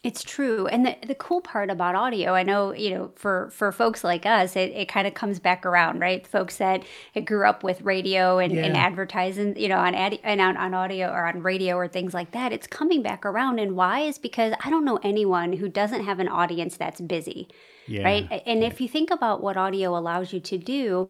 It's 0.03 0.24
true. 0.24 0.65
And 0.65 0.84
the, 0.84 0.96
the 1.05 1.13
cool 1.13 1.41
part 1.41 1.70
about 1.70 1.93
audio, 1.93 2.34
I 2.34 2.41
know, 2.41 2.74
you 2.74 2.89
know, 2.89 3.12
for, 3.15 3.51
for 3.51 3.72
folks 3.72 4.03
like 4.03 4.25
us, 4.25 4.55
it, 4.55 4.72
it 4.72 4.88
kind 4.88 5.05
of 5.05 5.13
comes 5.13 5.38
back 5.38 5.63
around, 5.63 6.00
right? 6.00 6.25
Folks 6.25 6.58
that 6.58 6.84
grew 7.24 7.46
up 7.46 7.63
with 7.63 7.84
radio 7.84 8.39
and, 8.39 8.51
yeah. 8.51 8.63
and 8.63 8.75
advertising, 8.75 9.55
you 9.58 9.67
know, 9.70 9.77
on, 9.77 9.93
ad, 9.93 10.17
and 10.24 10.41
on, 10.41 10.58
on 10.58 10.74
audio 10.74 11.08
or 11.08 11.27
on 11.27 11.43
radio 11.43 11.75
or 11.75 11.88
things 11.88 12.15
like 12.15 12.31
that, 12.31 12.51
it's 12.51 12.65
coming 12.65 13.03
back 13.03 13.27
around. 13.27 13.60
And 13.60 13.75
why 13.75 14.00
is 14.00 14.17
because 14.17 14.55
I 14.65 14.72
don't 14.72 14.86
know 14.86 15.00
anyone 15.03 15.53
who 15.53 15.70
doesn't 15.70 16.03
have 16.03 16.20
an 16.20 16.27
audience 16.27 16.77
that's 16.77 17.00
busy, 17.00 17.48
yeah. 17.88 18.04
right? 18.04 18.44
And 18.46 18.64
if 18.64 18.82
you 18.82 18.88
think 18.88 19.12
about 19.12 19.42
what 19.42 19.58
audio 19.58 19.98
allows 19.98 20.34
you 20.34 20.40
to 20.40 20.58
do, 20.58 21.10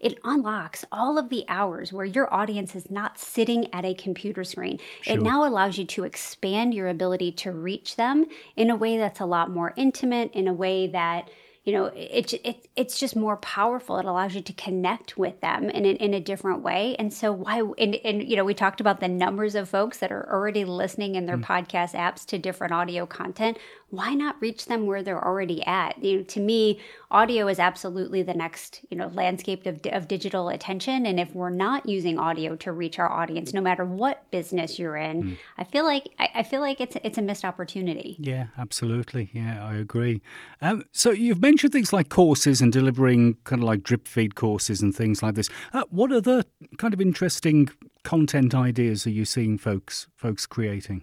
it 0.00 0.18
unlocks 0.24 0.84
all 0.92 1.16
of 1.16 1.30
the 1.30 1.44
hours 1.48 1.92
where 1.92 2.04
your 2.04 2.32
audience 2.32 2.76
is 2.76 2.90
not 2.90 3.18
sitting 3.18 3.72
at 3.72 3.84
a 3.84 3.94
computer 3.94 4.44
screen. 4.44 4.78
Sure. 5.00 5.14
It 5.14 5.22
now 5.22 5.48
allows 5.48 5.78
you 5.78 5.86
to 5.86 6.04
expand 6.04 6.74
your 6.74 6.88
ability 6.88 7.32
to 7.32 7.52
reach 7.52 7.96
them 7.96 8.26
in 8.56 8.68
a 8.68 8.76
way 8.76 8.98
that's 8.98 9.20
a 9.20 9.26
lot 9.26 9.50
more 9.50 9.72
intimate, 9.76 10.32
in 10.34 10.48
a 10.48 10.52
way 10.52 10.86
that 10.88 11.30
you 11.64 11.72
know 11.72 11.86
it, 11.96 12.32
it 12.44 12.68
it's 12.76 12.98
just 12.98 13.16
more 13.16 13.36
powerful 13.38 13.98
it 13.98 14.04
allows 14.04 14.34
you 14.34 14.42
to 14.42 14.52
connect 14.52 15.16
with 15.16 15.40
them 15.40 15.70
in, 15.70 15.84
in, 15.84 15.96
in 15.96 16.14
a 16.14 16.20
different 16.20 16.62
way 16.62 16.94
and 16.98 17.12
so 17.12 17.32
why 17.32 17.62
and, 17.78 17.94
and 17.96 18.28
you 18.28 18.36
know 18.36 18.44
we 18.44 18.54
talked 18.54 18.80
about 18.80 19.00
the 19.00 19.08
numbers 19.08 19.54
of 19.54 19.68
folks 19.68 19.98
that 19.98 20.12
are 20.12 20.30
already 20.30 20.64
listening 20.64 21.14
in 21.14 21.26
their 21.26 21.38
mm. 21.38 21.44
podcast 21.44 21.94
apps 21.94 22.24
to 22.26 22.38
different 22.38 22.72
audio 22.72 23.06
content 23.06 23.56
why 23.94 24.14
not 24.14 24.36
reach 24.40 24.66
them 24.66 24.86
where 24.86 25.02
they're 25.02 25.24
already 25.24 25.64
at? 25.64 26.02
You 26.02 26.18
know, 26.18 26.22
to 26.24 26.40
me, 26.40 26.80
audio 27.10 27.46
is 27.48 27.58
absolutely 27.58 28.22
the 28.22 28.34
next, 28.34 28.80
you 28.90 28.96
know, 28.96 29.08
landscape 29.08 29.66
of, 29.66 29.80
of 29.92 30.08
digital 30.08 30.48
attention. 30.48 31.06
And 31.06 31.20
if 31.20 31.34
we're 31.34 31.50
not 31.50 31.88
using 31.88 32.18
audio 32.18 32.56
to 32.56 32.72
reach 32.72 32.98
our 32.98 33.10
audience, 33.10 33.54
no 33.54 33.60
matter 33.60 33.84
what 33.84 34.28
business 34.30 34.78
you're 34.78 34.96
in, 34.96 35.22
mm. 35.22 35.36
I 35.58 35.64
feel 35.64 35.84
like 35.84 36.08
I, 36.18 36.28
I, 36.36 36.42
feel 36.42 36.60
like 36.60 36.80
it's 36.80 36.96
it's 37.04 37.18
a 37.18 37.22
missed 37.22 37.44
opportunity. 37.44 38.16
Yeah, 38.18 38.46
absolutely. 38.58 39.30
Yeah, 39.32 39.64
I 39.64 39.76
agree. 39.76 40.20
Um, 40.60 40.84
so 40.92 41.10
you've 41.10 41.40
mentioned 41.54 41.72
things 41.72 41.92
like 41.92 42.08
courses 42.08 42.60
and 42.60 42.72
delivering 42.72 43.36
kind 43.44 43.62
of 43.62 43.68
like 43.68 43.84
drip 43.84 44.08
feed 44.08 44.34
courses 44.34 44.82
and 44.82 44.92
things 44.92 45.22
like 45.22 45.36
this. 45.36 45.48
Uh, 45.72 45.84
what 45.88 46.10
other 46.10 46.42
kind 46.78 46.92
of 46.92 47.00
interesting 47.00 47.68
content 48.02 48.56
ideas 48.56 49.06
are 49.06 49.10
you 49.10 49.24
seeing 49.24 49.56
folks 49.56 50.08
folks 50.16 50.46
creating? 50.46 51.02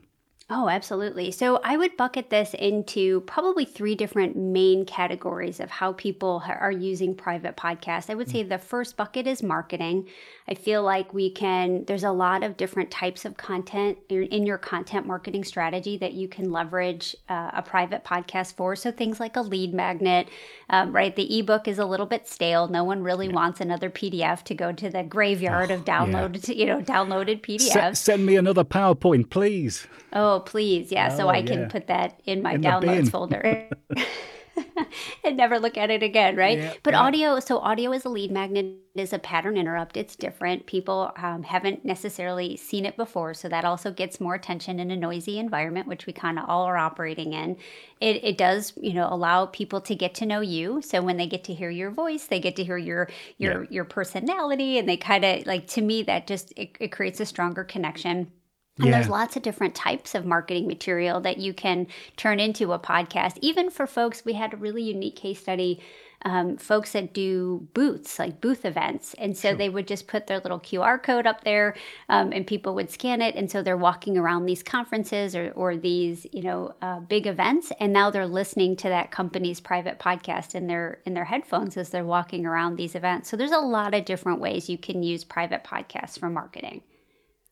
Oh, 0.53 0.67
absolutely. 0.67 1.31
So 1.31 1.61
I 1.63 1.77
would 1.77 1.95
bucket 1.95 2.29
this 2.29 2.53
into 2.53 3.21
probably 3.21 3.63
three 3.63 3.95
different 3.95 4.35
main 4.35 4.83
categories 4.85 5.61
of 5.61 5.69
how 5.69 5.93
people 5.93 6.43
are 6.45 6.73
using 6.73 7.15
private 7.15 7.55
podcasts. 7.55 8.09
I 8.09 8.15
would 8.15 8.29
say 8.29 8.43
the 8.43 8.57
first 8.57 8.97
bucket 8.97 9.27
is 9.27 9.41
marketing. 9.41 10.09
I 10.49 10.55
feel 10.55 10.83
like 10.83 11.13
we 11.13 11.29
can, 11.29 11.85
there's 11.85 12.03
a 12.03 12.11
lot 12.11 12.43
of 12.43 12.57
different 12.57 12.91
types 12.91 13.23
of 13.23 13.37
content 13.37 13.97
in 14.09 14.45
your 14.45 14.57
content 14.57 15.07
marketing 15.07 15.45
strategy 15.45 15.95
that 15.99 16.11
you 16.11 16.27
can 16.27 16.51
leverage 16.51 17.15
uh, 17.29 17.51
a 17.53 17.61
private 17.61 18.03
podcast 18.03 18.55
for. 18.57 18.75
So 18.75 18.91
things 18.91 19.21
like 19.21 19.37
a 19.37 19.41
lead 19.41 19.73
magnet, 19.73 20.27
um, 20.69 20.91
right? 20.91 21.15
The 21.15 21.39
ebook 21.39 21.69
is 21.69 21.79
a 21.79 21.85
little 21.85 22.05
bit 22.05 22.27
stale. 22.27 22.67
No 22.67 22.83
one 22.83 23.03
really 23.03 23.27
yeah. 23.27 23.35
wants 23.35 23.61
another 23.61 23.89
PDF 23.89 24.43
to 24.43 24.53
go 24.53 24.73
to 24.73 24.89
the 24.89 25.03
graveyard 25.03 25.71
oh, 25.71 25.75
of 25.75 25.85
downloaded, 25.85 26.45
yeah. 26.49 26.55
you 26.55 26.65
know, 26.65 26.81
downloaded 26.81 27.39
PDFs. 27.41 27.75
S- 27.77 28.01
send 28.01 28.25
me 28.25 28.35
another 28.35 28.65
PowerPoint, 28.65 29.29
please. 29.29 29.87
Oh, 30.11 30.40
please. 30.41 30.91
Yeah. 30.91 31.09
Oh, 31.11 31.17
so 31.17 31.27
I 31.29 31.37
yeah. 31.37 31.45
can 31.45 31.69
put 31.69 31.87
that 31.87 32.21
in 32.25 32.41
my 32.41 32.53
in 32.53 32.61
downloads 32.61 33.09
folder. 33.09 33.69
and 35.23 35.37
never 35.37 35.59
look 35.59 35.77
at 35.77 35.89
it 35.89 36.03
again, 36.03 36.35
right? 36.35 36.57
Yeah, 36.57 36.73
but 36.83 36.93
yeah. 36.93 37.01
audio, 37.01 37.39
so 37.39 37.59
audio 37.59 37.91
is 37.91 38.05
a 38.05 38.09
lead 38.09 38.31
magnet, 38.31 38.77
is 38.95 39.13
a 39.13 39.19
pattern 39.19 39.57
interrupt. 39.57 39.97
It's 39.97 40.15
different. 40.15 40.65
People 40.65 41.11
um, 41.17 41.43
haven't 41.43 41.85
necessarily 41.85 42.57
seen 42.57 42.85
it 42.85 42.97
before, 42.97 43.33
so 43.33 43.47
that 43.49 43.65
also 43.65 43.91
gets 43.91 44.19
more 44.19 44.35
attention 44.35 44.79
in 44.79 44.91
a 44.91 44.95
noisy 44.95 45.39
environment, 45.39 45.87
which 45.87 46.05
we 46.05 46.13
kind 46.13 46.37
of 46.37 46.49
all 46.49 46.63
are 46.63 46.77
operating 46.77 47.33
in. 47.33 47.57
It, 47.99 48.23
it 48.23 48.37
does, 48.37 48.73
you 48.77 48.93
know, 48.93 49.07
allow 49.09 49.45
people 49.45 49.81
to 49.81 49.95
get 49.95 50.15
to 50.15 50.25
know 50.25 50.41
you. 50.41 50.81
So 50.81 51.01
when 51.01 51.17
they 51.17 51.27
get 51.27 51.43
to 51.45 51.53
hear 51.53 51.69
your 51.69 51.91
voice, 51.91 52.25
they 52.25 52.39
get 52.39 52.55
to 52.57 52.63
hear 52.63 52.77
your 52.77 53.09
your 53.37 53.63
yeah. 53.63 53.69
your 53.69 53.85
personality, 53.85 54.77
and 54.77 54.87
they 54.87 54.97
kind 54.97 55.23
of 55.23 55.45
like 55.45 55.67
to 55.67 55.81
me 55.81 56.03
that 56.03 56.27
just 56.27 56.53
it, 56.57 56.75
it 56.79 56.91
creates 56.91 57.19
a 57.19 57.25
stronger 57.25 57.63
connection 57.63 58.31
and 58.77 58.87
yeah. 58.87 58.93
there's 58.93 59.09
lots 59.09 59.35
of 59.35 59.43
different 59.43 59.75
types 59.75 60.15
of 60.15 60.25
marketing 60.25 60.65
material 60.65 61.19
that 61.21 61.37
you 61.37 61.53
can 61.53 61.87
turn 62.15 62.39
into 62.39 62.71
a 62.71 62.79
podcast. 62.79 63.37
Even 63.41 63.69
for 63.69 63.85
folks, 63.85 64.23
we 64.23 64.33
had 64.33 64.53
a 64.53 64.57
really 64.57 64.83
unique 64.83 65.15
case 65.15 65.39
study. 65.39 65.81
Um, 66.23 66.57
folks 66.57 66.91
that 66.91 67.15
do 67.15 67.67
booths, 67.73 68.19
like 68.19 68.41
booth 68.41 68.63
events. 68.63 69.15
And 69.15 69.35
so 69.35 69.49
sure. 69.49 69.57
they 69.57 69.69
would 69.69 69.87
just 69.87 70.05
put 70.05 70.27
their 70.27 70.37
little 70.37 70.59
QR 70.59 71.01
code 71.01 71.25
up 71.25 71.43
there 71.43 71.75
um, 72.09 72.31
and 72.31 72.45
people 72.45 72.75
would 72.75 72.91
scan 72.91 73.23
it. 73.23 73.33
And 73.33 73.49
so 73.49 73.63
they're 73.63 73.75
walking 73.75 74.19
around 74.19 74.45
these 74.45 74.61
conferences 74.61 75.35
or, 75.35 75.51
or 75.55 75.77
these, 75.77 76.27
you 76.31 76.43
know, 76.43 76.75
uh, 76.83 76.99
big 76.99 77.25
events. 77.25 77.71
And 77.79 77.91
now 77.91 78.11
they're 78.11 78.27
listening 78.27 78.75
to 78.77 78.89
that 78.89 79.09
company's 79.09 79.59
private 79.59 79.97
podcast 79.97 80.53
in 80.53 80.67
their, 80.67 80.99
in 81.07 81.15
their 81.15 81.25
headphones 81.25 81.75
as 81.75 81.89
they're 81.89 82.05
walking 82.05 82.45
around 82.45 82.75
these 82.75 82.93
events. 82.93 83.27
So 83.27 83.35
there's 83.35 83.49
a 83.49 83.57
lot 83.57 83.95
of 83.95 84.05
different 84.05 84.39
ways 84.39 84.69
you 84.69 84.77
can 84.77 85.01
use 85.01 85.23
private 85.23 85.63
podcasts 85.63 86.19
for 86.19 86.29
marketing. 86.29 86.83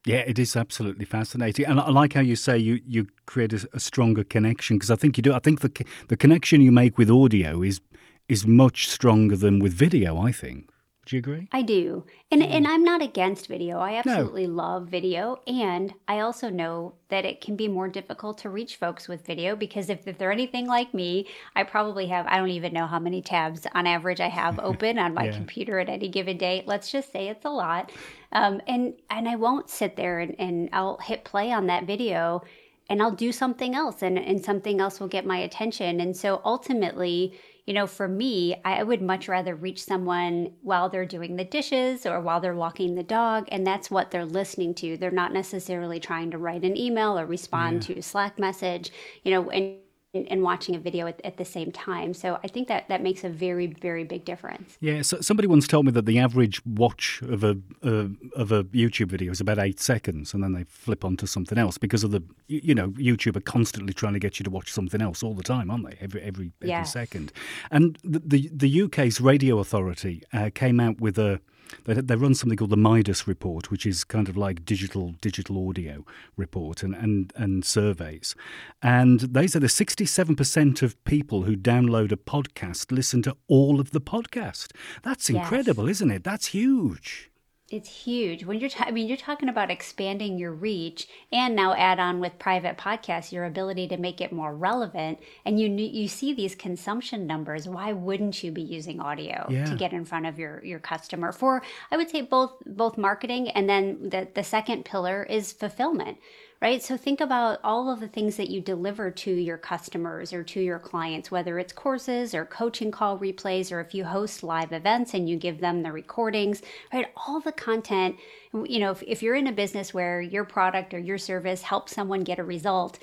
Yeah, 0.06 0.24
it 0.26 0.40
is 0.40 0.56
absolutely 0.56 1.06
fascinating, 1.06 1.66
and 1.66 1.80
I 1.80 1.90
like 1.90 2.14
how 2.14 2.22
you 2.22 2.36
say 2.36 2.58
you 2.58 2.80
you 2.88 3.08
create 3.26 3.52
a, 3.54 3.68
a 3.74 3.80
stronger 3.80 4.24
connection 4.24 4.78
because 4.78 4.90
I 4.90 4.96
think 4.96 5.18
you 5.18 5.24
do. 5.24 5.34
I 5.34 5.40
think 5.40 5.60
the 5.60 5.86
the 6.08 6.16
connection 6.16 6.62
you 6.62 6.72
make 6.72 6.98
with 6.98 7.10
audio 7.10 7.62
is 7.62 7.82
is 8.30 8.48
much 8.48 8.88
stronger 8.88 9.36
than 9.36 9.60
with 9.60 9.74
video. 9.74 10.18
I 10.18 10.32
think. 10.32 10.70
Do 11.10 11.16
you 11.16 11.22
agree? 11.22 11.48
I 11.52 11.64
do. 11.64 12.04
And 12.30 12.44
and 12.44 12.68
I'm 12.68 12.84
not 12.84 13.02
against 13.02 13.48
video. 13.48 13.80
I 13.80 13.96
absolutely 13.96 14.46
no. 14.46 14.54
love 14.54 14.90
video. 14.90 15.40
And 15.48 15.92
I 16.08 16.20
also 16.20 16.52
know 16.52 16.94
that 17.08 17.26
it 17.26 17.42
can 17.42 17.56
be 17.56 17.68
more 17.68 17.88
difficult 17.88 18.38
to 18.40 18.52
reach 18.52 18.76
folks 18.76 19.08
with 19.08 19.26
video 19.26 19.56
because 19.56 19.90
if, 19.90 20.08
if 20.08 20.20
they're 20.20 20.32
anything 20.32 20.68
like 20.68 20.94
me, 20.94 21.26
I 21.56 21.64
probably 21.64 22.06
have 22.10 22.28
I 22.28 22.38
don't 22.38 22.50
even 22.50 22.74
know 22.74 22.86
how 22.86 23.00
many 23.00 23.24
tabs 23.24 23.66
on 23.74 23.88
average 23.88 24.20
I 24.20 24.28
have 24.28 24.60
open 24.64 25.00
on 25.00 25.16
my 25.16 25.26
yeah. 25.26 25.32
computer 25.32 25.80
at 25.80 25.90
any 25.90 26.10
given 26.10 26.38
day. 26.38 26.64
Let's 26.68 26.92
just 26.92 27.12
say 27.12 27.30
it's 27.30 27.46
a 27.46 27.50
lot. 27.50 27.92
Um, 28.32 28.62
and 28.68 28.94
and 29.10 29.28
I 29.28 29.36
won't 29.36 29.68
sit 29.68 29.96
there 29.96 30.20
and, 30.20 30.36
and 30.38 30.70
I'll 30.74 30.98
hit 30.98 31.24
play 31.24 31.52
on 31.52 31.66
that 31.68 31.86
video 31.86 32.44
and 32.88 33.02
I'll 33.02 33.10
do 33.10 33.32
something 33.32 33.74
else 33.74 34.04
and, 34.04 34.20
and 34.20 34.46
something 34.46 34.80
else 34.80 35.00
will 35.00 35.08
get 35.08 35.26
my 35.26 35.40
attention. 35.40 36.02
And 36.02 36.16
so 36.16 36.40
ultimately, 36.46 37.34
you 37.70 37.76
know, 37.76 37.86
for 37.86 38.08
me, 38.08 38.60
I 38.66 38.82
would 38.82 39.00
much 39.00 39.28
rather 39.28 39.54
reach 39.54 39.84
someone 39.84 40.54
while 40.64 40.90
they're 40.90 41.06
doing 41.06 41.36
the 41.36 41.44
dishes 41.44 42.04
or 42.04 42.20
while 42.20 42.40
they're 42.40 42.56
walking 42.56 42.96
the 42.96 43.04
dog, 43.04 43.48
and 43.52 43.66
that's 43.66 43.92
what 43.92 44.10
they're 44.10 44.26
listening 44.26 44.74
to. 44.74 44.98
They're 44.98 45.12
not 45.12 45.34
necessarily 45.34 46.00
trying 46.00 46.32
to 46.32 46.40
write 46.40 46.64
an 46.64 46.76
email 46.76 47.20
or 47.20 47.28
respond 47.28 47.88
yeah. 47.88 47.94
to 47.94 48.00
a 48.00 48.02
Slack 48.02 48.40
message, 48.40 48.92
you 49.22 49.32
know, 49.32 49.52
and 49.52 49.76
and 50.14 50.42
watching 50.42 50.76
a 50.76 50.80
video 50.80 51.06
at, 51.06 51.22
at, 51.24 51.38
the 51.38 51.46
same 51.46 51.72
time. 51.72 52.16
So 52.16 52.40
I 52.44 52.48
think 52.48 52.68
that 52.68 52.90
that 52.90 53.04
makes 53.04 53.24
a 53.24 53.30
very 53.30 53.68
very 53.68 54.04
big 54.04 54.26
difference. 54.26 54.78
Yeah. 54.82 55.04
So 55.04 55.22
somebody 55.22 55.48
once 55.48 55.68
told 55.68 55.86
me 55.86 55.92
that 55.92 56.06
the 56.06 56.18
average 56.18 56.66
watch 56.66 57.22
of 57.22 57.44
a 57.44 57.58
uh, 57.84 58.08
of 58.36 58.52
a 58.52 58.64
YouTube 58.66 59.08
video 59.08 59.32
is 59.32 59.40
about 59.40 59.60
eight 59.60 59.80
seconds, 59.80 60.34
and 60.34 60.44
then 60.44 60.54
they 60.54 60.64
flip 60.64 61.06
onto 61.06 61.28
something 61.28 61.58
else 61.58 61.78
because 61.78 62.04
of 62.04 62.12
the 62.12 62.24
you 62.48 62.74
know 62.74 62.90
YouTube 62.90 63.36
are 63.36 63.42
constantly 63.42 63.94
trying 63.94 64.14
to 64.14 64.20
get 64.20 64.40
you 64.40 64.44
to 64.44 64.50
watch 64.50 64.72
something 64.72 65.02
else 65.02 65.22
all 65.22 65.36
the 65.36 65.44
time, 65.44 65.70
aren't 65.70 65.88
they? 65.88 65.98
Every 66.02 66.22
every 66.22 66.52
every 66.64 66.86
second. 66.86 67.32
And 67.70 67.98
the, 68.04 68.20
the, 68.26 68.50
the 68.52 68.82
UK's 68.84 69.22
radio 69.22 69.60
authority 69.60 70.24
uh, 70.34 70.50
came 70.54 70.80
out 70.80 71.00
with 71.00 71.20
a 71.20 71.40
they, 71.86 71.94
they 71.96 72.16
run 72.16 72.34
something 72.36 72.58
called 72.58 72.70
the 72.70 72.78
Midas 72.78 73.28
report, 73.28 73.72
which 73.72 73.86
is 73.86 74.04
kind 74.04 74.30
of 74.30 74.38
like 74.38 74.66
digital 74.66 75.16
digital 75.22 75.68
audio 75.68 76.06
report 76.38 76.84
and, 76.84 76.96
and, 76.96 77.34
and 77.36 77.66
surveys. 77.66 78.36
And 78.82 79.20
they 79.22 79.48
say 79.48 79.60
that 79.60 79.68
67% 79.68 80.82
of 80.82 81.04
people 81.04 81.44
who 81.44 81.56
download 81.56 82.12
a 82.12 82.18
podcast 82.18 82.92
listen 82.92 83.22
to 83.24 83.36
all 83.48 83.80
of 83.80 83.92
the 83.92 84.02
podcast. 84.02 84.72
That's 85.04 85.30
incredible, 85.30 85.88
yes. 85.88 85.98
isn't 85.98 86.12
it? 86.12 86.24
That's 86.24 86.48
huge. 86.48 87.30
It's 87.72 88.04
huge. 88.04 88.46
When 88.46 88.60
you're, 88.60 88.70
ta- 88.70 88.86
I 88.88 88.92
mean, 88.92 89.08
you're 89.08 89.18
talking 89.18 89.48
about 89.48 89.70
expanding 89.70 90.40
your 90.40 90.52
reach, 90.52 91.08
and 91.32 91.56
now 91.56 91.74
add 91.76 92.00
on 92.00 92.20
with 92.20 92.40
private 92.40 92.78
podcasts 92.78 93.32
your 93.32 93.46
ability 93.46 93.88
to 93.90 93.98
make 93.98 94.22
it 94.22 94.32
more 94.32 94.56
relevant. 94.56 95.20
And 95.46 95.60
you 95.60 95.70
you 95.70 96.08
see 96.08 96.34
these 96.34 96.56
consumption 96.56 97.28
numbers. 97.28 97.68
Why 97.68 97.94
wouldn't 97.94 98.44
you 98.44 98.52
be 98.52 98.64
using 98.64 99.00
audio 99.00 99.46
yeah. 99.50 99.66
to 99.66 99.76
get 99.76 99.94
in 99.94 100.04
front 100.04 100.26
of 100.26 100.40
your 100.40 100.64
your 100.66 100.80
customer 100.80 101.32
for? 101.32 101.62
I 101.92 101.98
would 101.98 102.10
say 102.10 102.22
both 102.22 102.54
both 102.66 102.98
marketing 102.98 103.50
and 103.50 103.70
then 103.70 104.10
the 104.10 104.28
the 104.34 104.44
second 104.44 104.86
pillar 104.86 105.24
is 105.24 105.54
fulfillment 105.54 106.18
right? 106.62 106.84
So 106.84 106.98
think 106.98 107.22
about 107.22 107.60
all 107.64 107.90
of 107.90 108.02
the 108.02 108.08
things 108.08 108.36
that 108.36 108.50
you 108.50 108.60
deliver 108.60 109.12
to 109.12 109.32
your 109.32 109.58
customers 109.58 110.34
or 110.34 110.44
to 110.44 110.60
your 110.60 110.80
clients, 110.80 111.32
whether 111.32 111.58
it's 111.58 111.72
courses 111.72 112.36
or 112.36 112.46
coaching 112.46 112.92
call 112.92 113.18
replays, 113.18 113.72
or 113.72 113.80
if 113.80 113.94
you 113.94 114.04
host 114.04 114.44
live 114.44 114.74
events 114.74 115.14
and 115.14 115.30
you 115.30 115.38
give 115.38 115.62
them 115.62 115.84
the 115.84 115.92
recordings, 115.92 116.62
right? 116.92 117.08
All 117.16 117.40
the 117.40 117.54
content, 117.54 118.18
you 118.66 118.80
know, 118.80 118.92
if, 118.92 119.02
if 119.04 119.24
you're 119.24 119.36
in 119.36 119.48
a 119.48 119.54
business 119.54 119.94
where 119.94 120.20
your 120.20 120.44
product 120.44 120.94
or 120.94 121.00
your 121.00 121.18
service 121.18 121.62
helps 121.62 121.96
someone 121.96 122.22
get 122.26 122.40
a 122.40 122.44
result, 122.44 123.00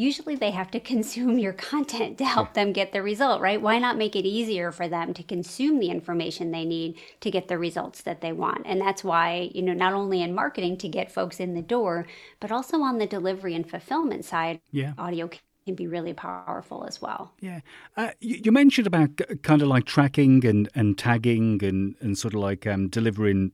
usually 0.00 0.34
they 0.34 0.50
have 0.50 0.70
to 0.70 0.80
consume 0.92 1.38
your 1.38 1.52
content 1.52 2.18
to 2.18 2.24
help 2.24 2.54
them 2.54 2.72
get 2.72 2.92
the 2.92 3.02
result, 3.02 3.40
right? 3.40 3.60
Why 3.60 3.78
not 3.78 3.98
make 3.98 4.16
it 4.16 4.24
easier 4.24 4.72
for 4.72 4.88
them 4.88 5.12
to 5.14 5.22
consume 5.22 5.78
the 5.78 5.90
information 5.90 6.50
they 6.50 6.64
need 6.64 6.96
to 7.20 7.30
get 7.30 7.48
the 7.48 7.58
results 7.58 8.02
that 8.02 8.20
they 8.20 8.32
want? 8.32 8.62
And 8.64 8.80
that's 8.80 9.04
why, 9.04 9.50
you 9.54 9.62
know, 9.62 9.74
not 9.74 9.92
only 9.92 10.22
in 10.22 10.34
marketing 10.34 10.78
to 10.78 10.88
get 10.88 11.12
folks 11.12 11.38
in 11.38 11.54
the 11.54 11.62
door, 11.62 12.06
but 12.40 12.50
also 12.50 12.80
on 12.80 12.98
the 12.98 13.06
delivery 13.06 13.54
and 13.54 13.68
fulfillment 13.68 14.24
side, 14.24 14.60
yeah. 14.72 14.94
audio 14.98 15.28
can 15.66 15.74
be 15.74 15.86
really 15.86 16.14
powerful 16.14 16.84
as 16.88 17.02
well. 17.02 17.32
Yeah. 17.40 17.60
Uh, 17.96 18.10
you, 18.20 18.40
you, 18.44 18.52
mentioned 18.52 18.86
about 18.86 19.10
kind 19.42 19.60
of 19.60 19.68
like 19.68 19.84
tracking 19.84 20.44
and, 20.46 20.68
and 20.74 20.96
tagging 20.96 21.62
and, 21.62 21.94
and 22.00 22.16
sort 22.16 22.34
of 22.34 22.40
like 22.40 22.66
um, 22.66 22.88
delivering 22.88 23.52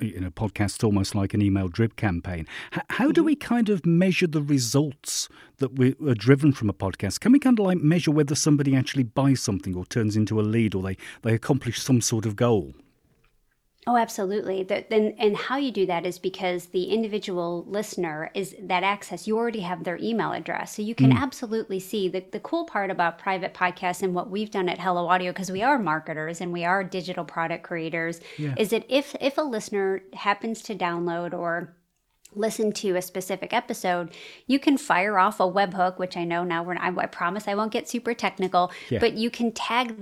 you 0.00 0.20
know, 0.20 0.30
podcasts 0.30 0.84
almost 0.84 1.14
like 1.14 1.34
an 1.34 1.42
email 1.42 1.68
drip 1.68 1.96
campaign. 1.96 2.46
H- 2.74 2.82
how 2.90 3.10
do 3.10 3.20
mm-hmm. 3.20 3.26
we 3.26 3.36
kind 3.36 3.68
of 3.68 3.86
measure 3.86 4.26
the 4.26 4.42
results 4.42 5.28
that 5.58 5.78
we 5.78 5.94
are 6.06 6.14
driven 6.14 6.52
from 6.52 6.68
a 6.68 6.74
podcast? 6.74 7.20
Can 7.20 7.32
we 7.32 7.38
kind 7.38 7.58
of 7.58 7.66
like 7.66 7.78
measure 7.78 8.10
whether 8.10 8.34
somebody 8.34 8.76
actually 8.76 9.04
buys 9.04 9.42
something 9.42 9.74
or 9.74 9.84
turns 9.86 10.16
into 10.16 10.40
a 10.40 10.42
lead 10.42 10.74
or 10.74 10.82
they, 10.82 10.96
they 11.22 11.34
accomplish 11.34 11.80
some 11.80 12.00
sort 12.00 12.26
of 12.26 12.36
goal? 12.36 12.74
Oh, 13.88 13.96
absolutely. 13.96 14.66
And, 14.90 15.14
and 15.16 15.36
how 15.36 15.58
you 15.58 15.70
do 15.70 15.86
that 15.86 16.04
is 16.04 16.18
because 16.18 16.66
the 16.66 16.86
individual 16.86 17.64
listener 17.68 18.32
is 18.34 18.56
that 18.60 18.82
access, 18.82 19.28
you 19.28 19.38
already 19.38 19.60
have 19.60 19.84
their 19.84 19.96
email 19.98 20.32
address. 20.32 20.74
So 20.74 20.82
you 20.82 20.96
can 20.96 21.12
mm. 21.12 21.20
absolutely 21.20 21.78
see 21.78 22.08
the, 22.08 22.24
the 22.32 22.40
cool 22.40 22.64
part 22.64 22.90
about 22.90 23.20
private 23.20 23.54
podcasts 23.54 24.02
and 24.02 24.12
what 24.12 24.28
we've 24.28 24.50
done 24.50 24.68
at 24.68 24.80
Hello 24.80 25.06
Audio, 25.06 25.30
because 25.30 25.52
we 25.52 25.62
are 25.62 25.78
marketers 25.78 26.40
and 26.40 26.52
we 26.52 26.64
are 26.64 26.82
digital 26.82 27.24
product 27.24 27.62
creators, 27.62 28.20
yeah. 28.38 28.54
is 28.58 28.70
that 28.70 28.84
if 28.88 29.14
if 29.20 29.38
a 29.38 29.42
listener 29.42 30.02
happens 30.14 30.62
to 30.62 30.74
download 30.74 31.32
or 31.32 31.76
listen 32.34 32.72
to 32.72 32.96
a 32.96 33.02
specific 33.02 33.52
episode, 33.52 34.10
you 34.48 34.58
can 34.58 34.76
fire 34.76 35.16
off 35.16 35.38
a 35.38 35.44
webhook, 35.44 35.96
which 35.96 36.16
I 36.16 36.24
know 36.24 36.42
now 36.42 36.64
we're 36.64 36.76
I, 36.76 36.92
I 36.96 37.06
promise 37.06 37.46
I 37.46 37.54
won't 37.54 37.70
get 37.70 37.88
super 37.88 38.14
technical, 38.14 38.72
yeah. 38.90 38.98
but 38.98 39.12
you 39.14 39.30
can 39.30 39.52
tag 39.52 39.94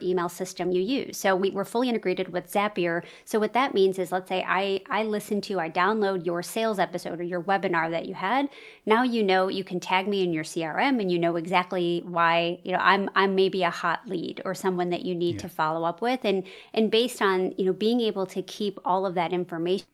email 0.00 0.28
system 0.28 0.70
you 0.70 0.80
use. 0.80 1.16
So 1.16 1.34
we, 1.34 1.52
are 1.56 1.64
fully 1.64 1.88
integrated 1.88 2.32
with 2.32 2.50
Zapier. 2.52 3.02
So 3.24 3.40
what 3.40 3.52
that 3.54 3.74
means 3.74 3.98
is, 3.98 4.12
let's 4.12 4.28
say 4.28 4.44
I 4.46 4.80
I 4.88 5.02
listen 5.02 5.40
to, 5.42 5.58
I 5.58 5.68
download 5.70 6.24
your 6.24 6.40
sales 6.42 6.78
episode 6.78 7.18
or 7.18 7.24
your 7.24 7.42
webinar 7.42 7.90
that 7.90 8.06
you 8.06 8.14
had. 8.14 8.48
Now 8.86 9.02
you 9.02 9.24
know 9.24 9.48
you 9.48 9.64
can 9.64 9.80
tag 9.80 10.06
me 10.06 10.22
in 10.22 10.32
your 10.32 10.44
CRM, 10.44 11.00
and 11.00 11.10
you 11.10 11.18
know 11.18 11.34
exactly 11.34 12.02
why 12.06 12.60
you 12.62 12.70
know 12.70 12.78
I'm 12.78 13.10
I'm 13.16 13.34
maybe 13.34 13.64
a 13.64 13.70
hot 13.70 14.06
lead 14.06 14.40
or 14.44 14.54
someone 14.54 14.90
that 14.90 15.02
you 15.04 15.16
need 15.16 15.36
yeah. 15.36 15.42
to 15.42 15.48
follow 15.48 15.84
up 15.84 16.00
with, 16.00 16.20
and 16.24 16.44
and 16.72 16.88
based 16.88 17.20
on 17.20 17.52
you 17.58 17.64
know 17.64 17.72
being 17.72 18.00
able 18.00 18.26
to 18.26 18.42
keep 18.42 18.78
all 18.84 19.04
of 19.04 19.16
that 19.16 19.32
information 19.32 19.86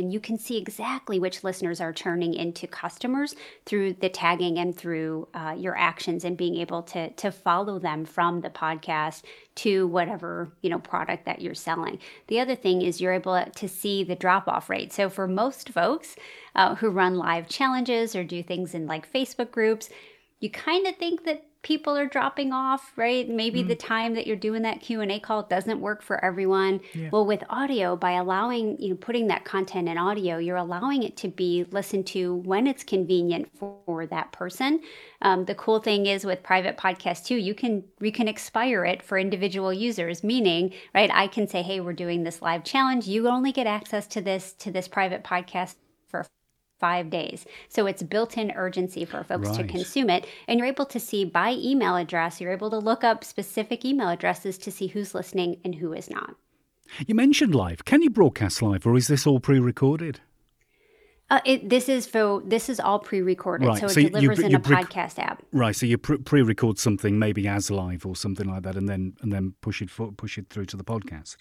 you 0.00 0.20
can 0.20 0.38
see 0.38 0.56
exactly 0.56 1.18
which 1.18 1.44
listeners 1.44 1.80
are 1.80 1.92
turning 1.92 2.34
into 2.34 2.66
customers 2.66 3.34
through 3.66 3.94
the 3.94 4.08
tagging 4.08 4.58
and 4.58 4.76
through 4.76 5.28
uh, 5.34 5.54
your 5.56 5.76
actions 5.76 6.24
and 6.24 6.36
being 6.36 6.56
able 6.56 6.82
to 6.82 7.10
to 7.10 7.30
follow 7.30 7.78
them 7.78 8.04
from 8.04 8.40
the 8.40 8.50
podcast 8.50 9.22
to 9.54 9.86
whatever 9.88 10.52
you 10.62 10.70
know 10.70 10.78
product 10.78 11.26
that 11.26 11.40
you're 11.40 11.54
selling. 11.54 11.98
The 12.28 12.40
other 12.40 12.54
thing 12.54 12.82
is 12.82 13.00
you're 13.00 13.12
able 13.12 13.44
to 13.44 13.68
see 13.68 14.04
the 14.04 14.16
drop 14.16 14.48
off 14.48 14.70
rate. 14.70 14.92
So 14.92 15.10
for 15.10 15.28
most 15.28 15.68
folks 15.68 16.16
uh, 16.54 16.74
who 16.76 16.90
run 16.90 17.16
live 17.16 17.48
challenges 17.48 18.16
or 18.16 18.24
do 18.24 18.42
things 18.42 18.74
in 18.74 18.86
like 18.86 19.12
Facebook 19.12 19.50
groups, 19.50 19.88
you 20.40 20.50
kind 20.50 20.86
of 20.86 20.96
think 20.96 21.24
that 21.24 21.44
people 21.62 21.96
are 21.96 22.06
dropping 22.06 22.52
off 22.52 22.92
right 22.96 23.28
maybe 23.28 23.62
mm. 23.62 23.68
the 23.68 23.76
time 23.76 24.14
that 24.14 24.26
you're 24.26 24.36
doing 24.36 24.62
that 24.62 24.80
q&a 24.80 25.20
call 25.20 25.44
doesn't 25.44 25.80
work 25.80 26.02
for 26.02 26.22
everyone 26.24 26.80
yeah. 26.92 27.08
well 27.12 27.24
with 27.24 27.42
audio 27.48 27.96
by 27.96 28.12
allowing 28.12 28.78
you 28.80 28.90
know 28.90 28.96
putting 28.96 29.28
that 29.28 29.44
content 29.44 29.88
in 29.88 29.96
audio 29.96 30.38
you're 30.38 30.56
allowing 30.56 31.02
it 31.02 31.16
to 31.16 31.28
be 31.28 31.64
listened 31.70 32.06
to 32.06 32.36
when 32.36 32.66
it's 32.66 32.82
convenient 32.82 33.48
for 33.58 34.06
that 34.06 34.30
person 34.32 34.80
um, 35.22 35.44
the 35.44 35.54
cool 35.54 35.78
thing 35.78 36.06
is 36.06 36.24
with 36.24 36.42
private 36.42 36.76
podcast 36.76 37.24
too 37.24 37.36
you 37.36 37.54
can 37.54 37.84
you 38.00 38.12
can 38.12 38.28
expire 38.28 38.84
it 38.84 39.02
for 39.02 39.16
individual 39.16 39.72
users 39.72 40.24
meaning 40.24 40.72
right 40.94 41.10
i 41.12 41.26
can 41.26 41.46
say 41.46 41.62
hey 41.62 41.80
we're 41.80 41.92
doing 41.92 42.24
this 42.24 42.42
live 42.42 42.64
challenge 42.64 43.06
you 43.06 43.28
only 43.28 43.52
get 43.52 43.66
access 43.66 44.06
to 44.06 44.20
this 44.20 44.52
to 44.54 44.70
this 44.70 44.88
private 44.88 45.22
podcast 45.22 45.76
five 46.82 47.10
days. 47.10 47.46
So 47.68 47.86
it's 47.86 48.02
built 48.02 48.36
in 48.36 48.50
urgency 48.50 49.04
for 49.04 49.22
folks 49.22 49.50
right. 49.50 49.58
to 49.58 49.64
consume 49.64 50.10
it. 50.10 50.26
And 50.48 50.58
you're 50.58 50.68
able 50.68 50.86
to 50.86 50.98
see 50.98 51.24
by 51.24 51.52
email 51.52 51.96
address, 51.96 52.40
you're 52.40 52.52
able 52.52 52.70
to 52.70 52.78
look 52.78 53.04
up 53.04 53.22
specific 53.22 53.84
email 53.84 54.08
addresses 54.08 54.58
to 54.58 54.72
see 54.72 54.88
who's 54.88 55.14
listening 55.14 55.60
and 55.64 55.76
who 55.76 55.92
is 55.92 56.10
not. 56.10 56.34
You 57.06 57.14
mentioned 57.14 57.54
live. 57.54 57.84
Can 57.84 58.02
you 58.02 58.10
broadcast 58.10 58.60
live 58.60 58.84
or 58.84 58.96
is 58.96 59.06
this 59.06 59.28
all 59.28 59.38
pre 59.38 59.60
recorded? 59.60 60.20
Uh, 61.30 61.40
it, 61.46 61.70
this 61.70 61.88
is 61.88 62.06
for 62.06 62.42
this 62.44 62.68
is 62.68 62.78
all 62.78 62.98
pre-recorded, 62.98 63.66
right. 63.66 63.80
so 63.80 63.86
it 63.86 63.92
so 63.92 64.02
delivers 64.02 64.38
you, 64.38 64.44
you, 64.44 64.50
in 64.50 64.54
a 64.54 64.60
podcast 64.60 65.18
app. 65.18 65.42
Right. 65.50 65.74
So 65.74 65.86
you 65.86 65.96
pre-record 65.96 66.78
something 66.78 67.18
maybe 67.18 67.48
as 67.48 67.70
live 67.70 68.04
or 68.04 68.14
something 68.14 68.46
like 68.46 68.64
that, 68.64 68.76
and 68.76 68.86
then 68.86 69.14
and 69.22 69.32
then 69.32 69.54
push 69.62 69.80
it 69.80 69.88
for, 69.88 70.12
push 70.12 70.36
it 70.36 70.50
through 70.50 70.66
to 70.66 70.76
the 70.76 70.84
podcast. 70.84 71.36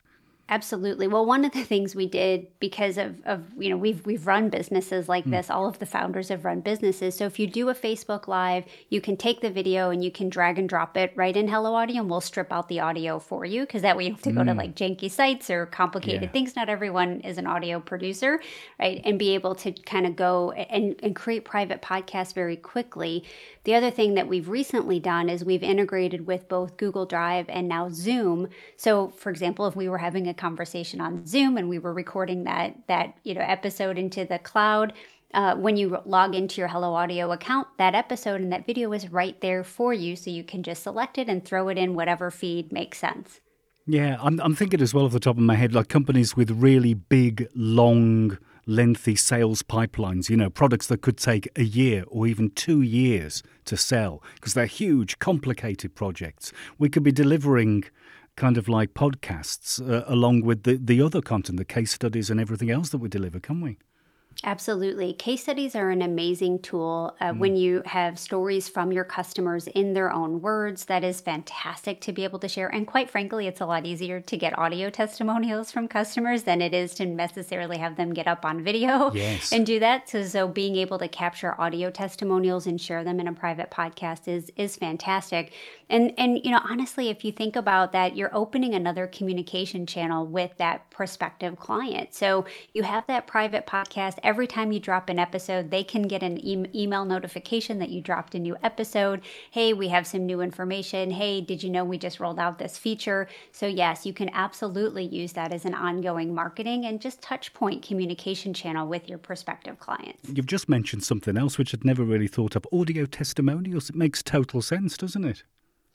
Absolutely. 0.51 1.07
Well, 1.07 1.25
one 1.25 1.45
of 1.45 1.53
the 1.53 1.63
things 1.63 1.95
we 1.95 2.07
did 2.07 2.45
because 2.59 2.97
of, 2.97 3.15
of 3.23 3.45
you 3.57 3.69
know 3.69 3.77
we've 3.77 4.05
we've 4.05 4.27
run 4.27 4.49
businesses 4.49 5.07
like 5.07 5.23
mm. 5.23 5.31
this. 5.31 5.49
All 5.49 5.65
of 5.65 5.79
the 5.79 5.85
founders 5.85 6.27
have 6.27 6.43
run 6.43 6.59
businesses. 6.59 7.15
So 7.15 7.25
if 7.25 7.39
you 7.39 7.47
do 7.47 7.69
a 7.69 7.73
Facebook 7.73 8.27
Live, 8.27 8.65
you 8.89 8.99
can 8.99 9.15
take 9.15 9.39
the 9.39 9.49
video 9.49 9.91
and 9.91 10.03
you 10.03 10.11
can 10.11 10.27
drag 10.27 10.59
and 10.59 10.67
drop 10.67 10.97
it 10.97 11.13
right 11.15 11.37
in 11.37 11.47
Hello 11.47 11.73
Audio, 11.73 12.01
and 12.01 12.09
we'll 12.09 12.19
strip 12.19 12.51
out 12.51 12.67
the 12.67 12.81
audio 12.81 13.17
for 13.17 13.45
you 13.45 13.61
because 13.61 13.81
that 13.83 13.95
way 13.95 14.07
you 14.07 14.11
have 14.11 14.21
to 14.23 14.31
mm. 14.31 14.35
go 14.35 14.43
to 14.43 14.51
hmm. 14.51 14.57
like 14.57 14.75
janky 14.75 15.09
sites 15.09 15.49
or 15.49 15.67
complicated 15.67 16.23
yeah. 16.23 16.29
things. 16.31 16.53
Not 16.53 16.67
everyone 16.67 17.21
is 17.21 17.37
an 17.37 17.47
audio 17.47 17.79
producer, 17.79 18.41
right? 18.77 18.99
And 19.05 19.17
be 19.17 19.35
able 19.35 19.55
to 19.55 19.71
kind 19.71 20.05
of 20.05 20.17
go 20.17 20.51
and, 20.51 20.97
and 21.01 21.15
create 21.15 21.45
private 21.45 21.81
podcasts 21.81 22.33
very 22.33 22.57
quickly. 22.57 23.23
The 23.63 23.75
other 23.75 23.91
thing 23.91 24.15
that 24.15 24.27
we've 24.27 24.49
recently 24.49 24.99
done 24.99 25.29
is 25.29 25.45
we've 25.45 25.63
integrated 25.63 26.27
with 26.27 26.49
both 26.49 26.75
Google 26.75 27.05
Drive 27.05 27.45
and 27.47 27.69
now 27.69 27.89
Zoom. 27.89 28.49
So, 28.75 29.09
for 29.09 29.29
example, 29.29 29.67
if 29.67 29.75
we 29.75 29.87
were 29.87 29.99
having 29.99 30.27
a 30.27 30.33
conversation 30.41 30.99
on 30.99 31.25
Zoom 31.25 31.55
and 31.57 31.69
we 31.69 31.77
were 31.77 31.93
recording 31.93 32.45
that 32.45 32.75
that 32.87 33.15
you 33.23 33.33
know 33.35 33.41
episode 33.41 33.97
into 33.97 34.25
the 34.25 34.39
cloud, 34.39 34.93
uh, 35.33 35.55
when 35.55 35.77
you 35.77 35.99
log 36.05 36.33
into 36.35 36.59
your 36.59 36.67
Hello 36.67 36.93
Audio 36.95 37.31
account, 37.31 37.67
that 37.77 37.93
episode 37.93 38.41
and 38.41 38.51
that 38.51 38.65
video 38.65 38.91
is 38.91 39.11
right 39.11 39.39
there 39.41 39.63
for 39.63 39.93
you, 39.93 40.15
so 40.15 40.29
you 40.29 40.43
can 40.43 40.63
just 40.63 40.83
select 40.83 41.17
it 41.17 41.29
and 41.29 41.45
throw 41.45 41.69
it 41.69 41.77
in 41.77 41.93
whatever 41.93 42.31
feed 42.31 42.71
makes 42.71 42.97
sense. 42.97 43.39
Yeah, 43.87 44.17
I'm, 44.21 44.39
I'm 44.41 44.55
thinking 44.55 44.81
as 44.81 44.93
well 44.93 45.05
off 45.05 45.11
the 45.11 45.19
top 45.19 45.37
of 45.37 45.43
my 45.43 45.55
head, 45.55 45.73
like 45.73 45.89
companies 45.89 46.35
with 46.35 46.51
really 46.51 46.93
big, 46.93 47.47
long 47.55 48.37
lengthy 48.65 49.15
sales 49.15 49.63
pipelines, 49.63 50.29
you 50.29 50.37
know, 50.37 50.49
products 50.49 50.87
that 50.87 51.01
could 51.01 51.17
take 51.17 51.49
a 51.55 51.63
year 51.63 52.03
or 52.07 52.27
even 52.27 52.51
two 52.51 52.81
years 52.81 53.41
to 53.65 53.75
sell 53.75 54.21
because 54.35 54.53
they're 54.53 54.65
huge, 54.65 55.19
complicated 55.19 55.95
projects. 55.95 56.53
We 56.77 56.89
could 56.89 57.03
be 57.03 57.11
delivering 57.11 57.85
kind 58.35 58.57
of 58.57 58.67
like 58.67 58.93
podcasts 58.93 59.79
uh, 59.81 60.03
along 60.07 60.41
with 60.41 60.63
the, 60.63 60.77
the 60.77 61.01
other 61.01 61.21
content, 61.21 61.57
the 61.57 61.65
case 61.65 61.91
studies 61.91 62.29
and 62.29 62.39
everything 62.39 62.69
else 62.69 62.89
that 62.89 62.97
we 62.97 63.09
deliver, 63.09 63.39
can 63.39 63.61
we? 63.61 63.77
Absolutely. 64.43 65.13
Case 65.13 65.43
studies 65.43 65.75
are 65.75 65.91
an 65.91 66.01
amazing 66.01 66.59
tool 66.59 67.15
uh, 67.21 67.25
mm. 67.25 67.37
when 67.37 67.55
you 67.55 67.83
have 67.85 68.17
stories 68.17 68.67
from 68.67 68.91
your 68.91 69.03
customers 69.03 69.67
in 69.67 69.93
their 69.93 70.11
own 70.11 70.41
words. 70.41 70.85
That 70.85 71.03
is 71.03 71.21
fantastic 71.21 72.01
to 72.01 72.11
be 72.11 72.23
able 72.23 72.39
to 72.39 72.47
share. 72.47 72.67
And 72.67 72.87
quite 72.87 73.09
frankly, 73.09 73.45
it's 73.45 73.61
a 73.61 73.67
lot 73.67 73.85
easier 73.85 74.19
to 74.19 74.37
get 74.37 74.57
audio 74.57 74.89
testimonials 74.89 75.71
from 75.71 75.87
customers 75.87 76.43
than 76.43 76.59
it 76.59 76.73
is 76.73 76.95
to 76.95 77.05
necessarily 77.05 77.77
have 77.77 77.97
them 77.97 78.13
get 78.13 78.27
up 78.27 78.43
on 78.43 78.63
video 78.63 79.11
yes. 79.13 79.51
and 79.51 79.63
do 79.63 79.79
that. 79.79 80.09
So, 80.09 80.23
so 80.23 80.47
being 80.47 80.75
able 80.75 80.97
to 80.97 81.07
capture 81.07 81.59
audio 81.61 81.91
testimonials 81.91 82.65
and 82.65 82.81
share 82.81 83.03
them 83.03 83.19
in 83.19 83.27
a 83.27 83.33
private 83.33 83.69
podcast 83.69 84.27
is 84.27 84.51
is 84.55 84.75
fantastic. 84.75 85.53
And 85.87 86.13
and 86.17 86.43
you 86.43 86.49
know, 86.49 86.61
honestly, 86.67 87.09
if 87.09 87.23
you 87.23 87.31
think 87.31 87.55
about 87.55 87.91
that, 87.91 88.15
you're 88.15 88.35
opening 88.35 88.73
another 88.73 89.05
communication 89.05 89.85
channel 89.85 90.25
with 90.25 90.57
that 90.57 90.89
prospective 90.89 91.59
client. 91.59 92.15
So 92.15 92.45
you 92.73 92.81
have 92.83 93.05
that 93.07 93.27
private 93.27 93.67
podcast 93.67 94.17
every 94.23 94.47
time 94.47 94.71
you 94.71 94.79
drop 94.79 95.09
an 95.09 95.19
episode, 95.19 95.71
they 95.71 95.83
can 95.83 96.03
get 96.03 96.23
an 96.23 96.37
e- 96.37 96.65
email 96.73 97.05
notification 97.05 97.79
that 97.79 97.89
you 97.89 98.01
dropped 98.01 98.35
a 98.35 98.39
new 98.39 98.57
episode. 98.63 99.21
Hey, 99.51 99.73
we 99.73 99.87
have 99.89 100.07
some 100.07 100.25
new 100.25 100.41
information. 100.41 101.11
Hey, 101.11 101.41
did 101.41 101.63
you 101.63 101.69
know 101.69 101.83
we 101.83 101.97
just 101.97 102.19
rolled 102.19 102.39
out 102.39 102.57
this 102.57 102.77
feature? 102.77 103.27
So, 103.51 103.67
yes, 103.67 104.05
you 104.05 104.13
can 104.13 104.29
absolutely 104.33 105.05
use 105.05 105.33
that 105.33 105.53
as 105.53 105.65
an 105.65 105.73
ongoing 105.73 106.33
marketing 106.33 106.85
and 106.85 107.01
just 107.01 107.21
touch 107.21 107.53
point 107.53 107.81
communication 107.81 108.53
channel 108.53 108.87
with 108.87 109.09
your 109.09 109.17
prospective 109.17 109.79
clients. 109.79 110.29
You've 110.29 110.45
just 110.45 110.69
mentioned 110.69 111.03
something 111.03 111.37
else 111.37 111.57
which 111.57 111.73
I'd 111.73 111.85
never 111.85 112.03
really 112.03 112.27
thought 112.27 112.55
of 112.55 112.65
audio 112.71 113.05
testimonials. 113.05 113.89
It 113.89 113.95
makes 113.95 114.23
total 114.23 114.61
sense, 114.61 114.97
doesn't 114.97 115.25
it? 115.25 115.43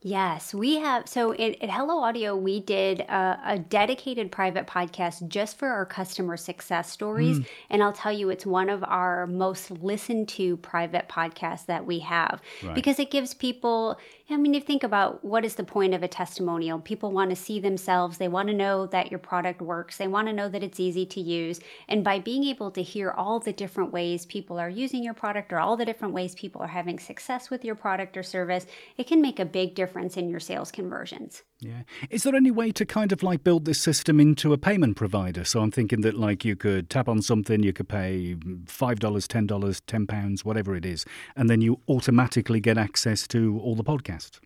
Yes, 0.03 0.55
we 0.55 0.77
have. 0.77 1.09
So 1.09 1.33
at, 1.33 1.61
at 1.63 1.71
Hello 1.71 2.03
Audio, 2.03 2.37
we 2.37 2.61
did 2.61 3.01
a, 3.01 3.41
a, 3.45 3.59
dedicated 3.59 4.31
private 4.31 4.67
podcast 4.67 5.27
just 5.27 5.59
for 5.59 5.69
our 5.69 5.87
customer 5.87 6.37
success 6.37 6.93
stories. 6.93 7.41
Mm. 7.41 7.47
And 7.71 7.83
I'll 7.83 7.95
tell 7.95 8.13
you, 8.13 8.29
it's 8.29 8.45
one 8.45 8.69
of 8.69 8.85
our 8.85 9.27
most 9.27 9.71
listened 9.71 10.29
to 10.31 10.59
private 10.59 11.09
podcasts 11.09 11.67
that 11.67 11.87
we 11.87 12.01
have 12.01 12.41
right. 12.63 12.75
because 12.75 12.99
it 12.99 13.11
gives 13.11 13.33
people 13.33 13.99
I 14.29 14.37
mean, 14.37 14.57
if 14.57 14.63
you 14.63 14.67
think 14.67 14.83
about 14.83 15.25
what 15.25 15.45
is 15.45 15.55
the 15.55 15.63
point 15.63 15.95
of 15.95 16.03
a 16.03 16.09
testimonial, 16.09 16.81
people 16.81 17.13
want 17.13 17.31
to 17.31 17.37
see 17.37 17.61
themselves. 17.61 18.19
They 18.19 18.27
want 18.27 18.49
to 18.49 18.55
know 18.55 18.87
that 18.87 19.09
your 19.09 19.21
product 19.21 19.63
works. 19.63 19.99
They 19.99 20.09
want 20.09 20.27
to 20.27 20.33
know 20.35 20.49
that 20.49 20.65
it's 20.65 20.81
easy 20.81 21.07
to 21.07 21.21
use. 21.21 21.61
And 21.87 22.03
by 22.03 22.19
being 22.19 22.43
able 22.43 22.73
to 22.73 22.83
hear 22.83 23.13
all 23.13 23.39
the 23.39 23.53
different 23.53 23.93
ways 23.93 24.27
people 24.27 24.59
are 24.59 24.69
using 24.69 25.05
your 25.05 25.15
product 25.15 25.53
or 25.53 25.61
all 25.61 25.77
the 25.77 25.85
different 25.85 26.13
ways 26.13 26.35
people 26.35 26.61
are 26.61 26.67
having 26.67 26.99
success 26.99 27.51
with 27.51 27.65
your 27.65 27.77
product 27.77 28.17
or 28.17 28.25
service, 28.25 28.67
it 28.97 29.07
can 29.07 29.21
make 29.21 29.39
a 29.39 29.45
big 29.45 29.77
difference 29.77 30.17
in 30.17 30.29
your 30.29 30.41
sales 30.41 30.73
conversions. 30.73 31.45
Yeah. 31.61 31.83
Is 32.11 32.23
there 32.25 32.35
any 32.35 32.51
way 32.51 32.71
to 32.73 32.85
kind 32.85 33.13
of 33.13 33.23
like 33.23 33.43
build 33.43 33.65
this 33.65 33.81
system 33.81 34.21
into 34.21 34.53
a 34.53 34.59
payment 34.59 34.97
provider? 34.97 35.45
So 35.45 35.61
I'm 35.61 35.71
thinking 35.71 36.03
that 36.03 36.15
like 36.15 36.45
you 36.45 36.55
could 36.55 36.91
tap 36.91 37.09
on 37.09 37.23
something, 37.23 37.63
you 37.63 37.73
could 37.73 37.89
pay 37.89 38.35
$5, 38.35 38.67
$10, 38.67 39.47
£10, 39.49 40.45
whatever 40.45 40.77
it 40.77 40.85
is, 40.85 41.07
and 41.35 41.49
then 41.49 41.63
you 41.63 41.81
automatically 41.89 42.61
get 42.61 42.77
access 42.77 43.27
to 43.29 43.59
all 43.63 43.75
the 43.75 43.85
podcasts. 43.85 44.39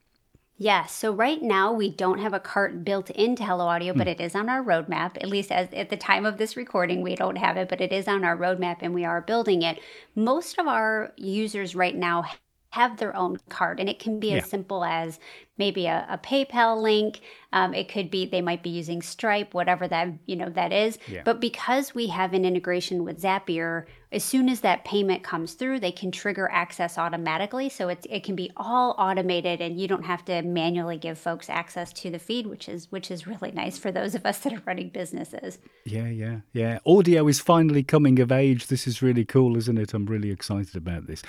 Yes. 0.57 0.92
So 0.92 1.11
right 1.11 1.42
now 1.42 1.73
we 1.73 1.90
don't 1.90 2.18
have 2.18 2.35
a 2.35 2.38
cart 2.38 2.85
built 2.85 3.09
into 3.11 3.42
Hello 3.42 3.66
Audio, 3.66 3.94
but 3.94 4.07
mm. 4.07 4.11
it 4.11 4.20
is 4.20 4.35
on 4.35 4.51
our 4.51 4.62
roadmap. 4.62 5.16
At 5.16 5.31
least 5.31 5.51
as 5.51 5.68
at 5.73 5.88
the 5.88 5.96
time 5.96 6.27
of 6.27 6.37
this 6.37 6.55
recording, 6.55 7.01
we 7.01 7.16
don't 7.16 7.37
have 7.37 7.57
it, 7.57 7.70
but 7.70 7.81
it 7.81 7.92
is 7.92 8.07
on 8.07 8.25
our 8.25 8.37
roadmap 8.37 8.77
and 8.83 8.92
we 8.92 9.07
are 9.07 9.23
building 9.23 9.62
it. 9.62 9.81
Most 10.14 10.59
of 10.59 10.68
our 10.68 11.14
users 11.16 11.75
right 11.75 11.96
now 11.96 12.27
have 12.73 12.99
their 12.99 13.16
own 13.16 13.38
cart 13.49 13.81
and 13.81 13.88
it 13.88 13.99
can 13.99 14.20
be 14.20 14.29
yeah. 14.29 14.37
as 14.37 14.51
simple 14.51 14.85
as 14.85 15.18
maybe 15.59 15.87
a, 15.87 16.07
a 16.09 16.19
PayPal 16.19 16.81
link. 16.81 17.21
Um, 17.53 17.75
it 17.75 17.89
could 17.89 18.11
be 18.11 18.27
they 18.27 18.41
might 18.41 18.63
be 18.63 18.71
using 18.71 19.03
Stripe, 19.03 19.55
whatever 19.55 19.89
that 19.89 20.09
you 20.27 20.37
know 20.37 20.49
that 20.51 20.73
is. 20.73 20.99
Yeah. 21.09 21.23
But 21.25 21.41
because 21.41 21.95
we 21.95 22.07
have 22.07 22.33
an 22.33 22.45
integration 22.45 23.05
with 23.05 23.21
Zapier, 23.21 23.87
as 24.13 24.25
soon 24.25 24.49
as 24.49 24.61
that 24.61 24.85
payment 24.85 25.23
comes 25.23 25.55
through, 25.55 25.81
they 25.81 25.93
can 25.93 26.11
trigger 26.11 26.49
access 26.51 26.97
automatically. 26.97 27.69
So 27.69 27.89
it 27.89 28.07
it 28.09 28.23
can 28.25 28.37
be 28.37 28.51
all 28.57 28.95
automated, 28.99 29.61
and 29.61 29.81
you 29.81 29.89
don't 29.89 30.05
have 30.05 30.25
to 30.27 30.43
manually 30.43 30.97
give 30.97 31.19
folks 31.19 31.51
access 31.51 31.93
to 31.95 32.11
the 32.11 32.19
feed, 32.19 32.47
which 32.47 32.69
is 32.69 32.91
which 32.93 33.11
is 33.11 33.27
really 33.27 33.51
nice 33.51 33.79
for 33.79 33.91
those 33.91 34.15
of 34.15 34.25
us 34.25 34.39
that 34.41 34.53
are 34.53 34.63
running 34.67 34.91
businesses. 34.91 35.59
Yeah, 35.85 36.09
yeah, 36.09 36.41
yeah. 36.53 36.79
Audio 36.87 37.27
is 37.27 37.41
finally 37.41 37.83
coming 37.83 38.21
of 38.21 38.31
age. 38.31 38.69
This 38.69 38.87
is 38.87 39.03
really 39.03 39.25
cool, 39.25 39.57
isn't 39.57 39.79
it? 39.79 39.93
I'm 39.93 40.07
really 40.07 40.31
excited 40.31 40.77
about 40.77 41.07
this. 41.09 41.23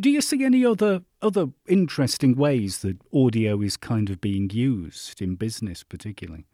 Do 0.00 0.10
you 0.10 0.20
see 0.20 0.44
any 0.44 0.64
other 0.66 1.02
other 1.22 1.46
interesting 1.68 2.36
ways 2.36 2.78
that 2.78 2.98
audio 3.14 3.51
is 3.60 3.76
kind 3.76 4.08
of 4.08 4.20
being 4.20 4.48
used 4.50 5.20
in 5.20 5.34
business, 5.34 5.82
particularly? 5.82 6.46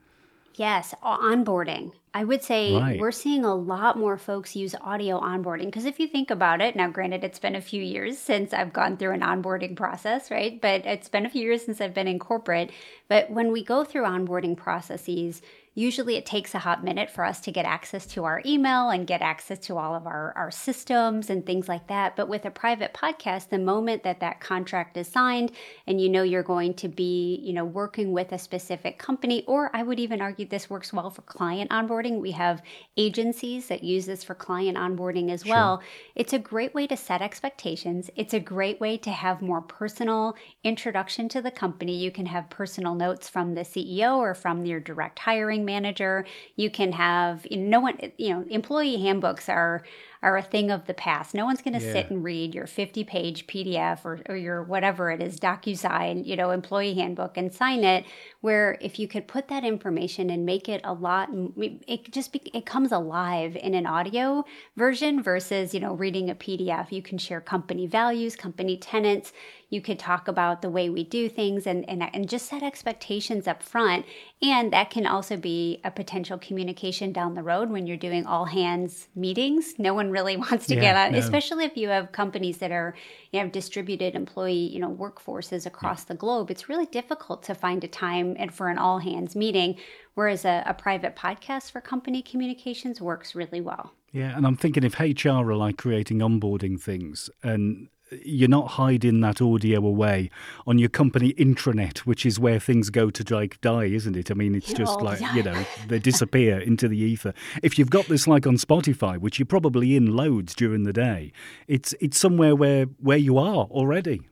Yes, 0.59 0.93
onboarding. 1.05 1.93
I 2.13 2.25
would 2.25 2.43
say 2.43 2.75
right. 2.75 2.99
we're 2.99 3.13
seeing 3.13 3.45
a 3.45 3.55
lot 3.55 3.97
more 3.97 4.19
folks 4.19 4.57
use 4.57 4.75
audio 4.81 5.21
onboarding 5.21 5.67
because 5.67 5.85
if 5.85 6.01
you 6.01 6.09
think 6.09 6.33
about 6.33 6.61
it, 6.61 6.75
now 6.75 6.89
granted, 6.89 7.23
it's 7.23 7.39
been 7.39 7.55
a 7.55 7.61
few 7.61 7.81
years 7.81 8.19
since 8.19 8.53
I've 8.53 8.73
gone 8.73 8.97
through 8.97 9.13
an 9.13 9.21
onboarding 9.21 9.77
process, 9.77 10.33
right? 10.33 10.61
But 10.61 10.85
it's 10.85 11.09
been 11.09 11.27
a 11.27 11.31
few 11.31 11.43
years 11.43 11.65
since 11.65 11.81
I've 11.81 11.95
been 11.95 12.09
in 12.09 12.19
corporate. 12.19 12.73
But 13.07 13.31
when 13.31 13.53
we 13.53 13.63
go 13.63 13.85
through 13.85 14.03
onboarding 14.03 14.57
processes, 14.57 15.43
Usually 15.79 16.17
it 16.17 16.27
takes 16.27 16.57
a 16.57 16.59
hot 16.59 16.83
minute 16.83 17.09
for 17.09 17.25
us 17.25 17.39
to 17.43 17.53
get 17.53 17.65
access 17.65 18.05
to 18.07 18.25
our 18.25 18.43
email 18.45 18.91
and 18.91 19.07
get 19.07 19.23
access 19.23 19.61
to 19.61 19.79
all 19.79 19.95
of 19.95 20.09
our, 20.09 20.33
our 20.35 20.51
systems 20.51 21.31
and 21.31 21.47
things 21.47 21.69
like 21.69 21.87
that. 21.87 22.17
But 22.17 22.29
with 22.29 22.45
a 22.45 22.51
private 22.51 22.93
podcast, 22.93 23.51
the 23.51 23.61
moment 23.61 24.03
that 24.03 24.19
that 24.19 24.41
contract 24.41 24.97
is 24.97 25.07
signed 25.07 25.53
and 25.87 26.01
you 26.01 26.09
know 26.09 26.25
you're 26.25 26.43
going 26.43 26.75
to 26.75 26.89
be, 26.89 27.37
you 27.45 27.53
know, 27.53 27.65
working 27.65 28.11
with 28.11 28.33
a 28.33 28.39
specific 28.39 28.99
company, 28.99 29.45
or 29.47 29.71
I 29.73 29.85
would 29.85 30.01
even 30.01 30.21
argue 30.21 30.47
this 30.47 30.69
works 30.69 30.93
well 30.93 31.11
for 31.11 31.23
client 31.23 31.71
onboarding. 31.71 32.19
We 32.19 32.33
have 32.33 32.61
agencies 32.97 33.69
that 33.69 33.85
use 33.85 34.05
this 34.05 34.25
for 34.25 34.35
client 34.35 34.77
onboarding 34.77 35.31
as 35.31 35.45
well. 35.45 35.79
Sure. 35.79 35.87
It's 36.17 36.33
a 36.33 36.41
great 36.41 36.75
way 36.75 36.89
to 36.89 36.97
set 36.97 37.23
expectations. 37.23 38.11
It's 38.17 38.35
a 38.35 38.41
great 38.41 38.81
way 38.81 38.97
to 38.97 39.13
have 39.13 39.41
more 39.41 39.63
personal 39.63 40.35
introduction 40.65 41.29
to 41.29 41.41
the 41.41 41.53
company. 41.53 41.97
You 41.97 42.11
can 42.11 42.27
have 42.27 42.51
personal 42.51 42.97
notes 42.97 43.29
from 43.29 43.55
the 43.55 43.61
CEO 43.61 44.17
or 44.17 44.35
from 44.35 44.67
your 44.67 44.81
direct 44.81 45.21
hiring 45.21 45.68
manager. 45.75 46.25
You 46.57 46.71
can 46.71 46.93
have 46.93 47.47
you 47.51 47.59
know, 47.59 47.69
no 47.79 47.81
one, 47.81 47.99
you 48.17 48.31
know, 48.31 48.45
employee 48.51 48.99
handbooks 49.07 49.49
are 49.49 49.85
are 50.23 50.37
a 50.37 50.43
thing 50.43 50.71
of 50.71 50.87
the 50.87 50.95
past. 50.95 51.35
No 51.35 51.45
one's 51.45 51.63
going 51.63 51.79
to 51.79 51.85
yeah. 51.85 51.93
sit 51.93 52.11
and 52.11 52.25
read 52.25 52.55
your 52.55 52.67
50 52.67 53.05
page 53.05 53.47
PDF 53.47 54.05
or, 54.05 54.21
or 54.29 54.37
your 54.37 54.63
whatever 54.63 55.11
it 55.11 55.23
is, 55.23 55.39
DocuSign, 55.39 56.27
you 56.27 56.37
know, 56.37 56.51
employee 56.51 56.95
handbook 56.95 57.37
and 57.37 57.53
sign 57.53 57.85
it. 57.85 58.05
Where 58.41 58.79
if 58.81 58.99
you 58.99 59.09
could 59.09 59.29
put 59.29 59.49
that 59.49 59.65
information 59.65 60.31
and 60.31 60.45
make 60.45 60.69
it 60.69 60.81
a 60.85 60.93
lot, 60.93 61.29
it 61.33 62.11
just 62.13 62.33
be, 62.33 62.41
it 62.53 62.67
comes 62.67 62.93
alive 62.93 63.57
in 63.57 63.75
an 63.75 63.87
audio 63.87 64.45
version 64.77 65.23
versus, 65.23 65.75
you 65.75 65.81
know, 65.81 65.95
reading 65.95 66.31
a 66.31 66.35
PDF. 66.35 66.93
You 66.93 67.03
can 67.03 67.19
share 67.19 67.41
company 67.41 67.87
values, 67.87 68.37
company 68.37 68.77
tenants. 68.77 69.33
You 69.71 69.83
could 69.83 69.99
talk 69.99 70.29
about 70.29 70.63
the 70.63 70.71
way 70.71 70.89
we 70.89 71.05
do 71.05 71.29
things 71.29 71.67
and, 71.67 71.89
and, 71.89 72.03
and 72.15 72.29
just 72.29 72.49
set 72.49 72.63
expectations 72.63 73.47
up 73.47 73.63
front. 73.63 74.07
And 74.41 74.73
that 74.73 74.91
can 74.91 75.07
also 75.07 75.37
be 75.37 75.81
a 75.85 75.91
potential 75.91 76.39
communication 76.39 77.13
down 77.13 77.35
the 77.35 77.43
road 77.43 77.71
when 77.71 77.87
you're 77.87 77.97
doing 77.97 78.25
all 78.25 78.47
hands 78.47 79.09
meetings. 79.15 79.75
No 79.79 79.93
one 79.93 80.08
really 80.11 80.37
wants 80.47 80.67
to 80.67 80.75
yeah, 80.75 80.81
get 80.81 80.97
on, 80.97 81.13
no. 81.13 81.19
especially 81.19 81.65
if 81.65 81.77
you 81.77 81.89
have 81.89 82.13
companies 82.13 82.59
that 82.59 82.73
are 82.73 82.95
you 83.33 83.41
have 83.41 83.53
distributed 83.53 84.15
employee 84.15 84.71
you 84.73 84.81
know 84.81 84.91
workforces 84.91 85.67
across 85.67 86.03
yeah. 86.03 86.09
the 86.09 86.15
globe. 86.15 86.51
It's 86.51 86.69
really 86.69 86.87
difficult 86.87 87.43
to 87.45 87.55
find 87.55 87.83
a 87.85 87.89
time 87.89 88.37
and 88.39 88.53
for 88.53 88.69
an 88.69 88.79
all 88.79 88.99
hands 88.99 89.37
meeting, 89.37 89.79
whereas 90.15 90.45
a, 90.45 90.63
a 90.67 90.75
private 90.75 91.17
podcast 91.17 91.71
for 91.71 91.81
company 91.81 92.23
communications 92.23 93.01
works 93.01 93.35
really 93.35 93.61
well. 93.61 93.93
Yeah, 94.13 94.37
and 94.37 94.47
I'm 94.47 94.57
thinking 94.57 94.85
if 94.85 94.99
HR 94.99 95.29
are 95.29 95.57
like 95.57 95.77
creating 95.77 96.19
onboarding 96.19 96.81
things 96.81 97.29
and 97.43 97.89
you're 98.25 98.49
not 98.49 98.69
hiding 98.69 99.21
that 99.21 99.41
audio 99.41 99.85
away 99.85 100.31
on 100.67 100.79
your 100.79 100.89
company 100.89 101.33
intranet, 101.35 101.99
which 101.99 102.25
is 102.25 102.39
where 102.39 102.59
things 102.59 102.91
go 102.91 103.11
to 103.11 103.35
like 103.35 103.61
die, 103.61 103.85
isn't 103.85 104.17
it? 104.17 104.31
I 104.31 104.35
mean, 104.35 104.55
it's 104.55 104.73
just 104.73 105.01
like 105.01 105.21
you 105.35 105.43
know 105.43 105.65
they 105.89 105.99
disappear 105.99 106.59
into 106.71 106.89
the 106.89 106.99
ether. 106.99 107.35
If 107.63 107.79
you've 107.79 107.91
got 107.91 108.07
this 108.07 108.27
like 108.27 108.47
on 108.47 108.57
Spotify, 108.57 109.19
which 109.19 109.39
you're 109.39 109.47
probably 109.47 109.97
in 109.97 110.17
loads 110.17 110.55
during 110.55 110.85
the 110.85 110.93
day, 110.93 111.33
it's 111.67 111.95
it's 112.01 112.19
somewhere 112.19 112.55
where 112.55 112.87
where 113.01 113.19
you 113.19 113.39
are 113.39 113.67
already. 113.67 114.23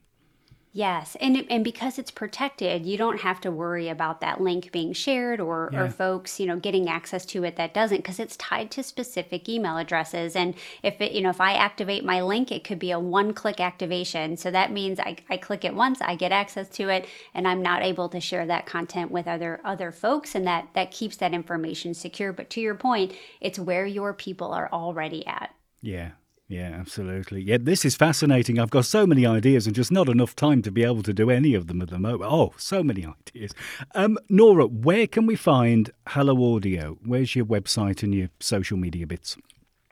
Yes, 0.76 1.16
and 1.22 1.42
and 1.48 1.64
because 1.64 1.98
it's 1.98 2.10
protected, 2.10 2.84
you 2.84 2.98
don't 2.98 3.22
have 3.22 3.40
to 3.40 3.50
worry 3.50 3.88
about 3.88 4.20
that 4.20 4.42
link 4.42 4.72
being 4.72 4.92
shared 4.92 5.40
or 5.40 5.70
yeah. 5.72 5.80
or 5.80 5.88
folks, 5.88 6.38
you 6.38 6.44
know, 6.44 6.58
getting 6.58 6.86
access 6.86 7.24
to 7.26 7.44
it 7.44 7.56
that 7.56 7.72
doesn't 7.72 7.96
because 7.96 8.20
it's 8.20 8.36
tied 8.36 8.70
to 8.72 8.82
specific 8.82 9.48
email 9.48 9.78
addresses. 9.78 10.36
And 10.36 10.54
if 10.82 11.00
it, 11.00 11.12
you 11.12 11.22
know, 11.22 11.30
if 11.30 11.40
I 11.40 11.54
activate 11.54 12.04
my 12.04 12.20
link, 12.20 12.52
it 12.52 12.62
could 12.62 12.78
be 12.78 12.90
a 12.90 13.00
one-click 13.00 13.58
activation. 13.58 14.36
So 14.36 14.50
that 14.50 14.70
means 14.70 15.00
I, 15.00 15.16
I 15.30 15.38
click 15.38 15.64
it 15.64 15.74
once, 15.74 16.02
I 16.02 16.14
get 16.14 16.30
access 16.30 16.68
to 16.76 16.90
it, 16.90 17.06
and 17.32 17.48
I'm 17.48 17.62
not 17.62 17.82
able 17.82 18.10
to 18.10 18.20
share 18.20 18.44
that 18.44 18.66
content 18.66 19.10
with 19.10 19.26
other 19.26 19.62
other 19.64 19.90
folks, 19.90 20.34
and 20.34 20.46
that 20.46 20.68
that 20.74 20.90
keeps 20.90 21.16
that 21.16 21.32
information 21.32 21.94
secure. 21.94 22.34
But 22.34 22.50
to 22.50 22.60
your 22.60 22.74
point, 22.74 23.14
it's 23.40 23.58
where 23.58 23.86
your 23.86 24.12
people 24.12 24.52
are 24.52 24.68
already 24.70 25.26
at. 25.26 25.54
Yeah, 25.80 26.10
yeah, 26.48 26.76
absolutely. 26.78 27.42
Yeah, 27.42 27.58
this 27.60 27.84
is 27.84 27.96
fascinating. 27.96 28.58
I've 28.58 28.70
got 28.70 28.84
so 28.84 29.06
many 29.06 29.26
ideas 29.26 29.66
and 29.66 29.74
just 29.74 29.90
not 29.90 30.08
enough 30.08 30.36
time 30.36 30.62
to 30.62 30.70
be 30.70 30.84
able 30.84 31.02
to 31.02 31.12
do 31.12 31.28
any 31.28 31.54
of 31.54 31.66
them 31.66 31.82
at 31.82 31.90
the 31.90 31.98
moment. 31.98 32.30
Oh, 32.32 32.52
so 32.56 32.84
many 32.84 33.04
ideas. 33.04 33.52
Um, 33.94 34.16
Nora, 34.28 34.66
where 34.66 35.08
can 35.08 35.26
we 35.26 35.34
find 35.34 35.90
Hello 36.08 36.54
Audio? 36.54 36.98
Where's 37.04 37.34
your 37.34 37.46
website 37.46 38.02
and 38.04 38.14
your 38.14 38.28
social 38.38 38.76
media 38.76 39.06
bits? 39.06 39.36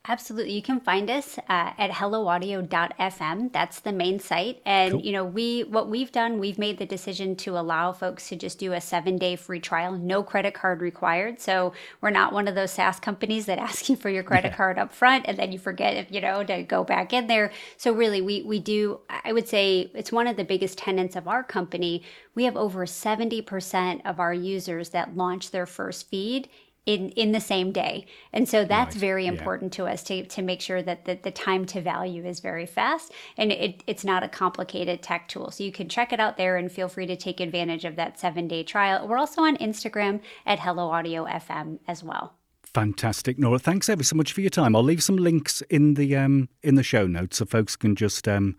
Absolutely. 0.07 0.53
You 0.53 0.61
can 0.61 0.81
find 0.81 1.09
us 1.09 1.38
uh, 1.38 1.73
at 1.79 1.90
helloaudio.fm. 1.90 3.53
That's 3.53 3.81
the 3.81 3.93
main 3.93 4.21
site. 4.21 4.61
And, 4.67 4.93
cool. 4.93 5.01
you 5.01 5.12
know, 5.12 5.25
we, 5.25 5.62
what 5.64 5.88
we've 5.88 6.12
done, 6.12 6.38
we've 6.38 6.59
made 6.59 6.77
the 6.77 6.85
decision 6.85 7.37
to 7.37 7.57
allow 7.57 7.90
folks 7.93 8.29
to 8.29 8.37
just 8.37 8.59
do 8.59 8.75
a 8.75 8.83
seven 8.83 9.17
day 9.17 9.35
free 9.35 9.61
trial, 9.61 9.93
no 9.93 10.23
credit 10.23 10.53
card 10.53 10.83
required. 10.83 11.40
So 11.40 11.73
we're 12.03 12.11
not 12.11 12.35
one 12.35 12.49
of 12.49 12.55
those 12.55 12.71
SaaS 12.73 13.01
companies 13.01 13.47
that 13.47 13.59
ask 13.64 13.88
you 13.88 13.97
for 13.97 14.11
your 14.11 14.23
credit 14.23 14.49
yeah. 14.49 14.57
card 14.57 14.79
up 14.79 14.93
front 14.93 15.25
and 15.27 15.38
then 15.38 15.53
you 15.53 15.59
forget, 15.59 16.12
you 16.12 16.21
know, 16.21 16.45
to 16.45 16.62
go 16.64 16.85
back 16.85 17.14
in 17.14 17.27
there. 17.27 17.51
So 17.79 17.90
really, 17.93 18.21
we, 18.21 18.43
we 18.43 18.59
do, 18.59 19.01
I 19.09 19.33
would 19.33 19.49
say 19.49 19.90
it's 19.95 20.12
one 20.12 20.27
of 20.27 20.37
the 20.37 20.45
biggest 20.45 20.77
tenants 20.77 21.17
of 21.17 21.27
our 21.27 21.43
company. 21.43 22.03
We 22.35 22.45
have 22.45 22.59
over 22.59 22.85
70% 22.85 24.03
of 24.05 24.21
our 24.21 24.35
users 24.35 24.90
that 24.90 25.17
launch 25.17 25.51
their 25.51 25.67
first 25.67 26.11
feed 26.11 26.51
in 26.87 27.09
in 27.11 27.33
the 27.33 27.40
same 27.40 27.73
day 27.73 28.05
and 28.33 28.49
so 28.49 28.64
that's 28.64 28.94
very 28.94 29.27
important 29.27 29.73
yeah. 29.73 29.85
to 29.85 29.92
us 29.92 30.03
to, 30.03 30.25
to 30.27 30.42
make 30.42 30.61
sure 30.61 30.83
that 30.83 31.07
the, 31.07 31.18
the 31.23 31.31
time 31.31 31.64
to 31.64 31.81
value 31.81 32.25
is 32.27 32.40
very 32.40 32.66
fast 32.66 33.11
and 33.38 33.51
it, 33.51 33.83
it's 33.87 34.05
not 34.05 34.23
a 34.23 34.29
complicated 34.29 35.03
tech 35.03 35.27
tool 35.29 35.51
so 35.51 35.64
you 35.64 35.73
can 35.73 35.88
check 35.88 36.12
it 36.12 36.20
out 36.20 36.37
there 36.37 36.57
and 36.57 36.70
feel 36.70 36.88
free 36.88 37.07
to 37.07 37.16
take 37.16 37.40
advantage 37.40 37.85
of 37.85 37.97
that 37.97 38.18
seven 38.18 38.47
day 38.47 38.62
trial 38.62 39.09
we're 39.09 39.18
also 39.18 39.42
on 39.42 39.57
instagram 39.57 40.20
at 40.44 40.61
hello 40.61 40.90
audio 40.90 41.25
fm 41.25 41.79
as 41.88 42.03
well 42.03 42.35
Fantastic, 42.75 43.38
Nora. 43.38 43.61
Thanks 43.61 43.88
ever 43.88 44.03
so 44.03 44.16
much 44.16 44.33
for 44.33 44.40
your 44.40 44.51
time. 44.51 44.75
I'll 44.75 44.83
leave 44.83 45.01
some 45.01 45.16
links 45.16 45.62
in 45.70 45.94
the 45.94 46.16
um, 46.16 46.49
in 46.61 46.75
the 46.75 46.83
show 46.83 47.07
notes 47.07 47.37
so 47.37 47.44
folks 47.44 47.77
can 47.77 47.94
just 47.94 48.27
um, 48.27 48.57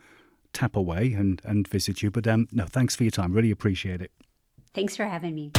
tap 0.53 0.77
away 0.77 1.11
and, 1.11 1.41
and 1.43 1.67
visit 1.67 2.01
you. 2.01 2.09
But 2.09 2.25
um, 2.25 2.47
no, 2.53 2.65
thanks 2.65 2.95
for 2.95 3.03
your 3.03 3.11
time. 3.11 3.33
Really 3.33 3.51
appreciate 3.51 4.01
it. 4.01 4.11
Thanks 4.73 4.95
for 4.95 5.05
having 5.05 5.35
me. 5.35 5.51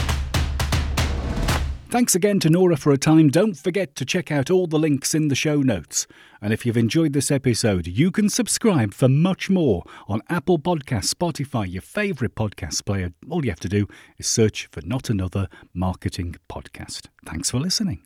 Thanks 1.89 2.17
again 2.17 2.41
to 2.41 2.51
Nora 2.51 2.77
for 2.77 2.93
a 2.93 2.99
time. 2.99 3.29
Don't 3.29 3.57
forget 3.57 3.95
to 3.95 4.05
check 4.05 4.33
out 4.33 4.51
all 4.51 4.67
the 4.67 4.79
links 4.79 5.15
in 5.15 5.29
the 5.29 5.37
show 5.37 5.63
notes. 5.63 6.07
And 6.43 6.53
if 6.53 6.67
you've 6.67 6.77
enjoyed 6.77 7.13
this 7.13 7.31
episode, 7.31 7.87
you 7.87 8.11
can 8.11 8.29
subscribe 8.29 8.93
for 8.93 9.09
much 9.09 9.49
more 9.49 9.85
on 10.09 10.21
Apple 10.29 10.59
Podcasts, 10.59 11.15
Spotify, 11.15 11.73
your 11.73 11.83
favourite 11.83 12.35
podcast 12.35 12.85
player. 12.85 13.13
All 13.31 13.45
you 13.45 13.53
have 13.53 13.61
to 13.61 13.69
do 13.69 13.87
is 14.19 14.27
search 14.27 14.67
for 14.67 14.81
Not 14.83 15.09
Another 15.09 15.49
Marketing 15.73 16.35
Podcast. 16.51 17.07
Thanks 17.25 17.51
for 17.51 17.61
listening. 17.61 18.03